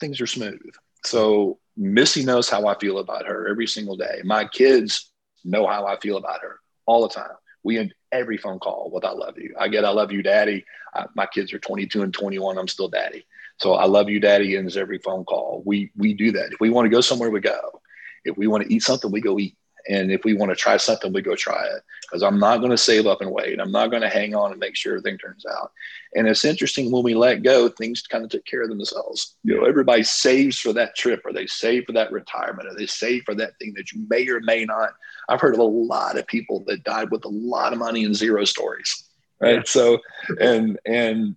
things 0.00 0.20
are 0.20 0.26
smooth. 0.26 0.60
So 1.04 1.58
Missy 1.76 2.24
knows 2.24 2.48
how 2.48 2.66
I 2.66 2.76
feel 2.78 2.98
about 2.98 3.26
her 3.26 3.48
every 3.48 3.66
single 3.66 3.96
day. 3.96 4.20
My 4.24 4.44
kids 4.46 5.12
know 5.44 5.66
how 5.66 5.86
I 5.86 5.98
feel 6.00 6.16
about 6.16 6.40
her 6.42 6.58
all 6.86 7.02
the 7.06 7.14
time. 7.14 7.36
We 7.62 7.78
end 7.78 7.94
every 8.10 8.38
phone 8.38 8.58
call 8.58 8.90
with 8.92 9.04
"I 9.04 9.12
love 9.12 9.38
you." 9.38 9.54
I 9.58 9.68
get 9.68 9.84
"I 9.84 9.90
love 9.90 10.10
you, 10.10 10.22
Daddy." 10.22 10.64
I, 10.94 11.06
my 11.14 11.26
kids 11.26 11.52
are 11.52 11.58
22 11.58 12.02
and 12.02 12.12
21. 12.12 12.58
I'm 12.58 12.68
still 12.68 12.88
Daddy, 12.88 13.26
so 13.58 13.74
"I 13.74 13.84
love 13.84 14.08
you, 14.08 14.20
Daddy" 14.20 14.56
ends 14.56 14.76
every 14.76 14.98
phone 14.98 15.24
call. 15.24 15.62
We 15.64 15.92
we 15.96 16.14
do 16.14 16.32
that. 16.32 16.52
If 16.52 16.60
we 16.60 16.70
want 16.70 16.86
to 16.86 16.90
go 16.90 17.00
somewhere, 17.00 17.30
we 17.30 17.40
go. 17.40 17.80
If 18.24 18.36
we 18.36 18.46
want 18.46 18.64
to 18.64 18.72
eat 18.72 18.82
something, 18.82 19.10
we 19.10 19.20
go 19.20 19.38
eat 19.38 19.56
and 19.88 20.10
if 20.10 20.24
we 20.24 20.34
want 20.34 20.50
to 20.50 20.56
try 20.56 20.76
something, 20.76 21.12
we 21.12 21.22
go 21.22 21.34
try 21.36 21.64
it 21.64 21.82
because 22.02 22.22
I'm 22.22 22.38
not 22.38 22.58
going 22.58 22.70
to 22.70 22.78
save 22.78 23.06
up 23.06 23.20
and 23.20 23.30
wait. 23.30 23.60
I'm 23.60 23.70
not 23.70 23.90
going 23.90 24.02
to 24.02 24.08
hang 24.08 24.34
on 24.34 24.50
and 24.50 24.60
make 24.60 24.76
sure 24.76 24.96
everything 24.96 25.18
turns 25.18 25.44
out. 25.46 25.72
And 26.14 26.26
it's 26.26 26.44
interesting 26.44 26.90
when 26.90 27.02
we 27.02 27.14
let 27.14 27.42
go, 27.42 27.68
things 27.68 28.02
kind 28.02 28.24
of 28.24 28.30
take 28.30 28.44
care 28.44 28.62
of 28.62 28.70
themselves. 28.70 29.36
You 29.44 29.56
know, 29.56 29.66
everybody 29.66 30.02
saves 30.02 30.58
for 30.58 30.72
that 30.72 30.96
trip, 30.96 31.20
or 31.24 31.32
they 31.32 31.46
save 31.46 31.84
for 31.84 31.92
that 31.92 32.12
retirement, 32.12 32.68
or 32.68 32.74
they 32.74 32.86
save 32.86 33.24
for 33.24 33.34
that 33.36 33.58
thing 33.58 33.74
that 33.76 33.92
you 33.92 34.06
may 34.08 34.26
or 34.28 34.40
may 34.40 34.64
not. 34.64 34.90
I've 35.28 35.40
heard 35.40 35.54
of 35.54 35.60
a 35.60 35.64
lot 35.64 36.18
of 36.18 36.26
people 36.26 36.64
that 36.66 36.84
died 36.84 37.10
with 37.10 37.24
a 37.24 37.28
lot 37.28 37.72
of 37.72 37.78
money 37.78 38.04
and 38.04 38.16
zero 38.16 38.44
stories. 38.44 39.04
Right. 39.40 39.56
Yeah. 39.56 39.62
So, 39.66 39.98
and 40.40 40.78
and 40.86 41.36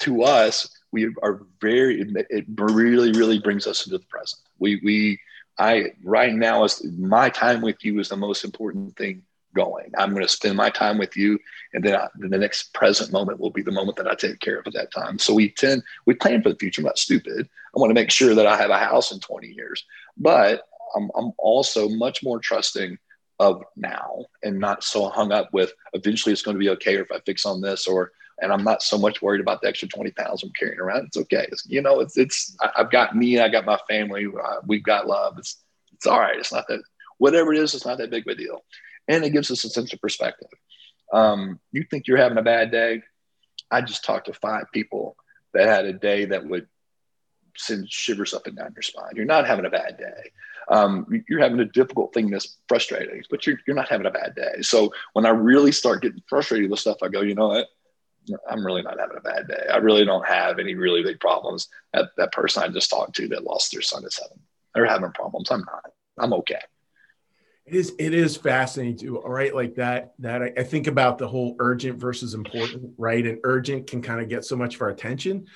to 0.00 0.22
us, 0.22 0.68
we 0.92 1.14
are 1.22 1.42
very. 1.60 2.06
It 2.30 2.44
really, 2.56 3.12
really 3.12 3.38
brings 3.38 3.66
us 3.66 3.86
into 3.86 3.98
the 3.98 4.04
present. 4.04 4.42
We 4.58 4.80
we 4.84 5.18
I 5.58 5.92
right 6.02 6.34
now 6.34 6.64
is 6.64 6.84
my 6.98 7.28
time 7.28 7.60
with 7.60 7.84
you 7.84 8.00
is 8.00 8.08
the 8.08 8.16
most 8.16 8.44
important 8.44 8.96
thing 8.96 9.22
going. 9.54 9.92
I'm 9.96 10.10
going 10.10 10.24
to 10.24 10.28
spend 10.28 10.56
my 10.56 10.68
time 10.68 10.98
with 10.98 11.16
you, 11.16 11.38
and 11.72 11.84
then, 11.84 11.94
I, 11.94 12.08
then 12.16 12.30
the 12.30 12.38
next 12.38 12.74
present 12.74 13.12
moment 13.12 13.38
will 13.38 13.50
be 13.50 13.62
the 13.62 13.70
moment 13.70 13.96
that 13.98 14.08
I 14.08 14.14
take 14.14 14.40
care 14.40 14.58
of 14.58 14.66
at 14.66 14.74
that 14.74 14.92
time. 14.92 15.18
So 15.18 15.32
we 15.32 15.50
tend 15.50 15.82
we 16.06 16.14
plan 16.14 16.42
for 16.42 16.50
the 16.50 16.56
future. 16.56 16.80
I'm 16.80 16.86
not 16.86 16.98
stupid. 16.98 17.48
I 17.74 17.80
want 17.80 17.90
to 17.90 17.94
make 17.94 18.10
sure 18.10 18.34
that 18.34 18.46
I 18.46 18.56
have 18.56 18.70
a 18.70 18.78
house 18.78 19.12
in 19.12 19.20
20 19.20 19.48
years, 19.48 19.84
but 20.16 20.62
I'm, 20.96 21.10
I'm 21.16 21.32
also 21.38 21.88
much 21.88 22.22
more 22.22 22.38
trusting 22.38 22.98
of 23.40 23.64
now 23.76 24.24
and 24.42 24.58
not 24.58 24.84
so 24.84 25.08
hung 25.08 25.32
up 25.32 25.52
with 25.52 25.72
eventually 25.92 26.32
it's 26.32 26.42
going 26.42 26.54
to 26.54 26.60
be 26.60 26.70
okay 26.70 26.96
or 26.96 27.02
if 27.02 27.10
I 27.10 27.18
fix 27.26 27.44
on 27.44 27.60
this 27.60 27.88
or 27.88 28.12
and 28.40 28.52
I'm 28.52 28.64
not 28.64 28.82
so 28.82 28.98
much 28.98 29.22
worried 29.22 29.40
about 29.40 29.62
the 29.62 29.68
extra 29.68 29.88
20 29.88 30.10
pounds 30.12 30.42
I'm 30.42 30.52
carrying 30.58 30.80
around. 30.80 31.06
It's 31.06 31.16
okay. 31.16 31.46
It's, 31.50 31.66
you 31.66 31.82
know, 31.82 32.00
it's, 32.00 32.16
it's, 32.16 32.56
I've 32.76 32.90
got 32.90 33.16
me, 33.16 33.38
I 33.38 33.48
got 33.48 33.64
my 33.64 33.78
family, 33.88 34.26
uh, 34.26 34.56
we've 34.66 34.82
got 34.82 35.06
love. 35.06 35.38
It's, 35.38 35.62
it's 35.92 36.06
all 36.06 36.20
right. 36.20 36.38
It's 36.38 36.52
not 36.52 36.66
that, 36.68 36.82
whatever 37.18 37.52
it 37.52 37.60
is, 37.60 37.74
it's 37.74 37.86
not 37.86 37.98
that 37.98 38.10
big 38.10 38.26
of 38.28 38.32
a 38.32 38.34
deal. 38.36 38.64
And 39.08 39.24
it 39.24 39.30
gives 39.30 39.50
us 39.50 39.64
a 39.64 39.68
sense 39.68 39.92
of 39.92 40.00
perspective. 40.00 40.48
Um, 41.12 41.60
you 41.72 41.84
think 41.88 42.06
you're 42.06 42.16
having 42.16 42.38
a 42.38 42.42
bad 42.42 42.70
day? 42.70 43.02
I 43.70 43.82
just 43.82 44.04
talked 44.04 44.26
to 44.26 44.32
five 44.32 44.64
people 44.72 45.16
that 45.52 45.68
had 45.68 45.84
a 45.84 45.92
day 45.92 46.26
that 46.26 46.46
would 46.46 46.66
send 47.56 47.88
shivers 47.90 48.34
up 48.34 48.46
and 48.46 48.56
down 48.56 48.72
your 48.74 48.82
spine. 48.82 49.12
You're 49.14 49.24
not 49.24 49.46
having 49.46 49.64
a 49.64 49.70
bad 49.70 49.96
day. 49.96 50.30
Um, 50.68 51.06
you're 51.28 51.40
having 51.40 51.60
a 51.60 51.64
difficult 51.66 52.14
thing 52.14 52.30
that's 52.30 52.58
frustrating, 52.68 53.22
but 53.30 53.46
you're, 53.46 53.58
you're 53.66 53.76
not 53.76 53.88
having 53.88 54.06
a 54.06 54.10
bad 54.10 54.34
day. 54.34 54.62
So 54.62 54.92
when 55.12 55.26
I 55.26 55.30
really 55.30 55.72
start 55.72 56.02
getting 56.02 56.22
frustrated 56.28 56.70
with 56.70 56.80
stuff, 56.80 56.98
I 57.02 57.08
go, 57.08 57.20
you 57.20 57.34
know 57.34 57.48
what? 57.48 57.66
I'm 58.48 58.64
really 58.64 58.82
not 58.82 58.98
having 58.98 59.16
a 59.16 59.20
bad 59.20 59.48
day. 59.48 59.66
I 59.72 59.76
really 59.76 60.04
don't 60.04 60.26
have 60.26 60.58
any 60.58 60.74
really 60.74 61.02
big 61.02 61.20
problems. 61.20 61.68
That 61.92 62.10
that 62.16 62.32
person 62.32 62.62
I 62.62 62.68
just 62.68 62.90
talked 62.90 63.16
to 63.16 63.28
that 63.28 63.44
lost 63.44 63.72
their 63.72 63.82
son 63.82 64.04
at 64.04 64.12
seven, 64.12 64.38
they're 64.74 64.86
having 64.86 65.12
problems. 65.12 65.50
I'm 65.50 65.60
not. 65.60 65.92
I'm 66.18 66.32
okay. 66.34 66.60
It 67.66 67.74
is 67.74 67.94
it 67.98 68.12
is 68.12 68.36
fascinating 68.36 68.98
too. 68.98 69.18
All 69.18 69.30
right, 69.30 69.54
like 69.54 69.74
that 69.76 70.12
that 70.18 70.42
I, 70.42 70.52
I 70.58 70.62
think 70.62 70.86
about 70.86 71.18
the 71.18 71.28
whole 71.28 71.56
urgent 71.58 71.98
versus 71.98 72.34
important, 72.34 72.92
right? 72.98 73.24
And 73.24 73.38
urgent 73.44 73.86
can 73.86 74.02
kind 74.02 74.20
of 74.20 74.28
get 74.28 74.44
so 74.44 74.54
much 74.54 74.74
of 74.74 74.82
our 74.82 74.90
attention, 74.90 75.46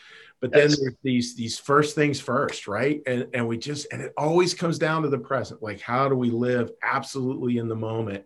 but 0.41 0.53
then 0.53 0.71
yes. 0.71 0.81
there's 0.81 0.95
these 1.03 1.37
these 1.37 1.59
first 1.59 1.95
things 1.95 2.19
first, 2.21 2.67
right? 2.67 3.03
And 3.07 3.27
and 3.35 3.47
we 3.47 3.59
just 3.59 3.89
and 3.93 4.01
it 4.01 4.15
always 4.17 4.55
comes 4.55 4.79
down 4.79 5.03
to 5.03 5.09
the 5.09 5.19
present. 5.19 5.63
Like 5.63 5.81
how 5.81 6.09
do 6.09 6.15
we 6.15 6.31
live 6.31 6.71
absolutely 6.83 7.59
in 7.59 7.69
the 7.69 7.77
moment? 7.77 8.25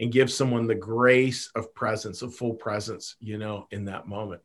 And 0.00 0.12
give 0.12 0.30
someone 0.30 0.66
the 0.66 0.74
grace 0.74 1.50
of 1.54 1.74
presence, 1.74 2.22
of 2.22 2.34
full 2.34 2.54
presence, 2.54 3.16
you 3.20 3.38
know, 3.38 3.66
in 3.70 3.84
that 3.86 4.06
moment. 4.06 4.42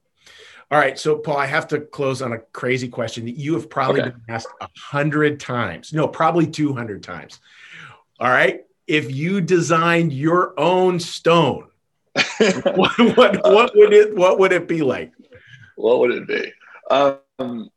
All 0.72 0.80
right. 0.80 0.98
So, 0.98 1.18
Paul, 1.18 1.38
I 1.38 1.46
have 1.46 1.68
to 1.70 1.82
close 1.82 2.22
on 2.22 2.34
a 2.34 2.40
crazy 2.40 2.88
question 2.88 3.26
that 3.26 3.38
you 3.38 3.54
have 3.54 3.70
probably 3.70 4.02
okay. 4.02 4.12
been 4.12 4.22
asked 4.30 4.48
a 4.62 4.70
hundred 4.76 5.40
times. 5.40 5.94
No, 5.94 6.08
probably 6.08 6.48
200 6.48 7.04
times. 7.04 7.40
All 8.20 8.30
right. 8.30 8.62
If 8.88 9.12
you 9.12 9.42
designed 9.42 10.14
your 10.14 10.60
own 10.60 11.00
stone, 11.00 11.68
what, 12.38 12.98
what, 13.18 13.44
what, 13.44 13.72
would 13.76 13.94
it, 13.94 14.16
what 14.16 14.40
would 14.40 14.52
it 14.52 14.68
be 14.68 14.82
like? 14.82 15.12
What 15.76 16.00
would 16.00 16.12
it 16.12 16.28
be? 16.28 16.52
Um, 16.90 17.70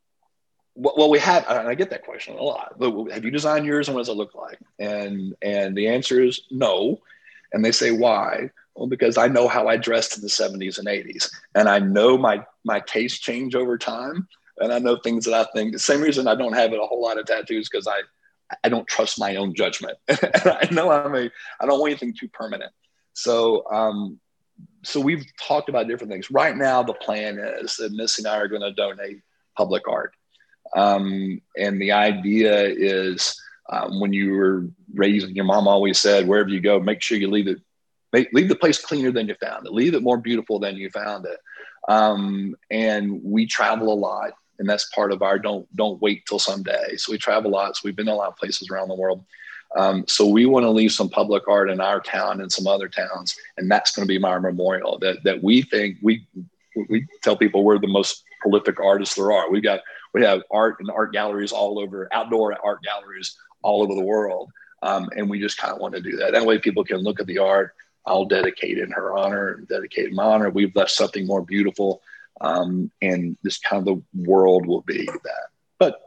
well, 0.74 1.08
we 1.10 1.18
have, 1.18 1.46
and 1.48 1.68
I 1.68 1.74
get 1.74 1.90
that 1.90 2.04
question 2.04 2.36
a 2.36 2.42
lot, 2.42 2.74
but 2.78 3.10
have 3.10 3.24
you 3.24 3.30
designed 3.30 3.64
yours 3.64 3.88
and 3.88 3.94
what 3.94 4.02
does 4.02 4.08
it 4.08 4.16
look 4.16 4.34
like? 4.34 4.58
And, 4.78 5.34
and 5.42 5.76
the 5.76 5.88
answer 5.88 6.22
is 6.22 6.42
no. 6.50 7.00
And 7.52 7.64
they 7.64 7.72
say, 7.72 7.90
why? 7.90 8.50
Well, 8.74 8.86
because 8.86 9.16
I 9.16 9.28
know 9.28 9.48
how 9.48 9.68
I 9.68 9.76
dressed 9.76 10.16
in 10.16 10.22
the 10.22 10.28
70s 10.28 10.78
and 10.78 10.86
80s. 10.86 11.30
And 11.54 11.68
I 11.68 11.78
know 11.78 12.18
my, 12.18 12.44
my 12.64 12.80
taste 12.80 13.22
change 13.22 13.54
over 13.54 13.78
time. 13.78 14.28
And 14.58 14.72
I 14.72 14.78
know 14.78 14.96
things 14.96 15.24
that 15.24 15.34
I 15.34 15.44
think 15.52 15.72
the 15.72 15.78
same 15.78 16.00
reason 16.00 16.28
I 16.28 16.34
don't 16.34 16.54
have 16.54 16.72
a 16.72 16.86
whole 16.86 17.02
lot 17.02 17.18
of 17.18 17.26
tattoos 17.26 17.68
because 17.68 17.86
I, 17.86 18.00
I 18.64 18.68
don't 18.68 18.86
trust 18.86 19.18
my 19.18 19.36
own 19.36 19.54
judgment. 19.54 19.98
and 20.08 20.20
I 20.46 20.68
know 20.70 20.90
I'm 20.90 21.14
a, 21.14 21.30
I 21.60 21.66
don't 21.66 21.80
want 21.80 21.90
anything 21.90 22.14
too 22.18 22.28
permanent. 22.28 22.72
So, 23.12 23.64
um, 23.72 24.20
so 24.82 25.00
we've 25.00 25.24
talked 25.40 25.68
about 25.68 25.88
different 25.88 26.12
things. 26.12 26.30
Right 26.30 26.56
now, 26.56 26.82
the 26.82 26.94
plan 26.94 27.38
is 27.38 27.76
that 27.76 27.92
Missy 27.92 28.22
and 28.22 28.28
I 28.28 28.38
are 28.38 28.48
going 28.48 28.62
to 28.62 28.72
donate 28.72 29.20
public 29.56 29.88
art. 29.88 30.12
Um, 30.74 31.40
and 31.58 31.80
the 31.80 31.92
idea 31.92 32.62
is 32.62 33.40
um, 33.68 34.00
when 34.00 34.12
you 34.12 34.32
were 34.32 34.66
raised, 34.94 35.28
your 35.30 35.44
mom 35.44 35.66
always 35.66 35.98
said, 35.98 36.26
wherever 36.26 36.48
you 36.48 36.60
go, 36.60 36.78
make 36.78 37.02
sure 37.02 37.18
you 37.18 37.30
leave 37.30 37.48
it, 37.48 37.58
make, 38.12 38.32
leave 38.32 38.48
the 38.48 38.54
place 38.54 38.78
cleaner 38.78 39.10
than 39.10 39.28
you 39.28 39.34
found 39.34 39.66
it, 39.66 39.72
leave 39.72 39.94
it 39.94 40.02
more 40.02 40.18
beautiful 40.18 40.58
than 40.58 40.76
you 40.76 40.90
found 40.90 41.26
it. 41.26 41.38
Um, 41.88 42.54
and 42.70 43.20
we 43.22 43.46
travel 43.46 43.92
a 43.92 43.94
lot, 43.94 44.32
and 44.58 44.68
that's 44.68 44.88
part 44.90 45.12
of 45.12 45.22
our 45.22 45.38
don't 45.38 45.66
don't 45.76 46.00
wait 46.00 46.24
till 46.26 46.38
someday. 46.38 46.96
So 46.96 47.12
we 47.12 47.18
travel 47.18 47.50
a 47.50 47.54
lot. 47.54 47.76
So 47.76 47.82
we've 47.84 47.96
been 47.96 48.06
to 48.06 48.12
a 48.12 48.14
lot 48.14 48.28
of 48.28 48.36
places 48.36 48.70
around 48.70 48.88
the 48.88 48.94
world. 48.94 49.24
Um, 49.76 50.04
so 50.06 50.26
we 50.26 50.46
want 50.46 50.64
to 50.64 50.70
leave 50.70 50.92
some 50.92 51.08
public 51.08 51.46
art 51.48 51.70
in 51.70 51.80
our 51.80 52.00
town 52.00 52.40
and 52.40 52.50
some 52.50 52.66
other 52.66 52.88
towns, 52.88 53.36
and 53.56 53.70
that's 53.70 53.94
going 53.94 54.06
to 54.06 54.12
be 54.12 54.18
my 54.18 54.38
memorial. 54.38 54.98
That 54.98 55.22
that 55.24 55.42
we 55.42 55.62
think 55.62 55.98
we 56.02 56.26
we 56.88 57.06
tell 57.22 57.36
people 57.36 57.64
we're 57.64 57.78
the 57.78 57.86
most 57.86 58.24
prolific 58.40 58.80
artists 58.80 59.14
there 59.16 59.32
are. 59.32 59.50
We 59.50 59.60
got 59.60 59.80
we 60.14 60.24
have 60.24 60.42
art 60.50 60.76
and 60.80 60.90
art 60.90 61.12
galleries 61.12 61.52
all 61.52 61.78
over, 61.78 62.08
outdoor 62.12 62.56
art 62.64 62.82
galleries 62.82 63.36
all 63.66 63.82
over 63.82 63.94
the 63.94 64.04
world. 64.04 64.50
Um, 64.82 65.10
and 65.16 65.28
we 65.28 65.40
just 65.40 65.58
kind 65.58 65.72
of 65.72 65.80
want 65.80 65.94
to 65.94 66.00
do 66.00 66.16
that. 66.18 66.32
That 66.32 66.46
way 66.46 66.58
people 66.58 66.84
can 66.84 66.98
look 66.98 67.18
at 67.18 67.26
the 67.26 67.38
art. 67.38 67.74
I'll 68.04 68.24
dedicate 68.24 68.78
in 68.78 68.92
her 68.92 69.16
honor 69.16 69.54
and 69.54 69.66
dedicate 69.66 70.08
in 70.08 70.14
my 70.14 70.22
honor. 70.22 70.48
We've 70.48 70.74
left 70.76 70.92
something 70.92 71.26
more 71.26 71.42
beautiful. 71.42 72.02
Um, 72.40 72.92
and 73.02 73.36
this 73.42 73.58
kind 73.58 73.80
of 73.80 73.84
the 73.86 74.02
world 74.30 74.66
will 74.66 74.82
be 74.82 75.06
that. 75.06 75.46
But 75.78 76.00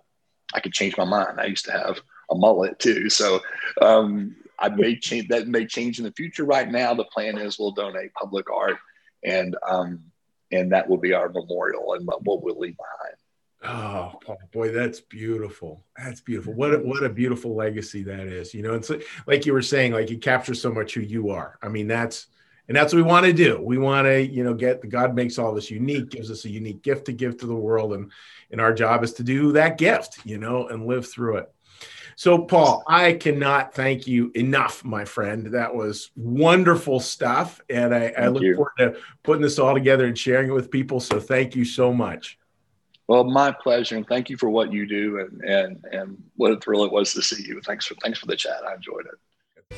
I 0.53 0.61
could 0.61 0.73
change 0.73 0.97
my 0.97 1.03
mind. 1.03 1.41
I 1.41 1.45
used 1.45 1.65
to 1.65 1.73
have 1.73 1.99
a 2.31 2.35
mullet 2.35 2.79
too. 2.79 3.09
So 3.09 3.41
um, 3.81 4.35
I 4.57 4.69
may 4.69 4.95
change 4.95 5.27
that 5.29 5.47
may 5.47 5.65
change 5.65 5.99
in 5.99 6.05
the 6.05 6.11
future. 6.11 6.45
Right 6.45 6.69
now, 6.69 6.93
the 6.93 7.03
plan 7.05 7.37
is 7.37 7.59
we'll 7.59 7.71
donate 7.71 8.13
public 8.13 8.49
art 8.49 8.77
and 9.23 9.57
um, 9.67 10.03
and 10.51 10.71
that 10.71 10.87
will 10.87 10.97
be 10.97 11.13
our 11.13 11.29
memorial 11.29 11.93
and 11.93 12.07
what 12.07 12.43
we'll 12.43 12.59
leave 12.59 12.77
behind. 12.77 13.17
Oh 13.61 14.13
boy, 14.53 14.71
that's 14.71 15.01
beautiful. 15.01 15.83
That's 15.97 16.21
beautiful. 16.21 16.53
What 16.53 16.73
a, 16.73 16.77
mm-hmm. 16.77 16.89
what 16.89 17.03
a 17.03 17.09
beautiful 17.09 17.55
legacy 17.55 18.03
that 18.03 18.27
is. 18.27 18.53
You 18.53 18.61
know, 18.61 18.73
it's 18.73 18.89
like, 18.89 19.05
like 19.27 19.45
you 19.45 19.53
were 19.53 19.61
saying, 19.61 19.91
like 19.93 20.09
it 20.09 20.21
captures 20.21 20.61
so 20.61 20.71
much 20.71 20.93
who 20.93 21.01
you 21.01 21.29
are. 21.29 21.57
I 21.61 21.67
mean, 21.67 21.87
that's 21.87 22.27
and 22.69 22.77
that's 22.77 22.93
what 22.93 23.03
we 23.03 23.09
want 23.09 23.25
to 23.25 23.33
do. 23.33 23.59
We 23.61 23.77
want 23.77 24.05
to, 24.05 24.21
you 24.25 24.43
know, 24.43 24.53
get 24.53 24.87
God 24.87 25.13
makes 25.13 25.37
all 25.37 25.53
this 25.53 25.71
unique, 25.71 26.09
gives 26.09 26.31
us 26.31 26.45
a 26.45 26.49
unique 26.49 26.83
gift 26.83 27.05
to 27.05 27.11
give 27.11 27.37
to 27.37 27.47
the 27.47 27.55
world, 27.55 27.93
and 27.93 28.11
and 28.51 28.61
our 28.61 28.73
job 28.73 29.03
is 29.03 29.13
to 29.13 29.23
do 29.23 29.51
that 29.53 29.77
gift, 29.77 30.19
you 30.23 30.37
know, 30.37 30.67
and 30.69 30.85
live 30.85 31.09
through 31.09 31.37
it. 31.37 31.51
So, 32.15 32.37
Paul, 32.39 32.83
I 32.87 33.13
cannot 33.13 33.73
thank 33.73 34.05
you 34.05 34.31
enough, 34.35 34.83
my 34.83 35.05
friend. 35.05 35.47
That 35.47 35.73
was 35.73 36.11
wonderful 36.15 36.99
stuff, 36.99 37.61
and 37.69 37.95
I, 37.95 38.13
I 38.17 38.27
look 38.27 38.43
you. 38.43 38.55
forward 38.55 38.71
to 38.79 38.97
putting 39.23 39.41
this 39.41 39.59
all 39.59 39.73
together 39.73 40.05
and 40.05 40.17
sharing 40.17 40.49
it 40.49 40.53
with 40.53 40.71
people. 40.71 40.99
So, 40.99 41.19
thank 41.19 41.55
you 41.55 41.65
so 41.65 41.93
much. 41.93 42.38
Well, 43.09 43.23
my 43.23 43.51
pleasure, 43.51 43.97
and 43.97 44.07
thank 44.07 44.29
you 44.29 44.37
for 44.37 44.51
what 44.51 44.71
you 44.71 44.85
do, 44.85 45.17
and 45.17 45.43
and 45.43 45.83
and 45.91 46.23
what 46.35 46.51
a 46.51 46.59
thrill 46.59 46.83
it 46.83 46.91
was 46.91 47.11
to 47.15 47.23
see 47.23 47.43
you. 47.43 47.59
Thanks 47.61 47.87
for 47.87 47.95
thanks 48.03 48.19
for 48.19 48.27
the 48.27 48.35
chat. 48.35 48.61
I 48.63 48.75
enjoyed 48.75 49.07
it. 49.07 49.75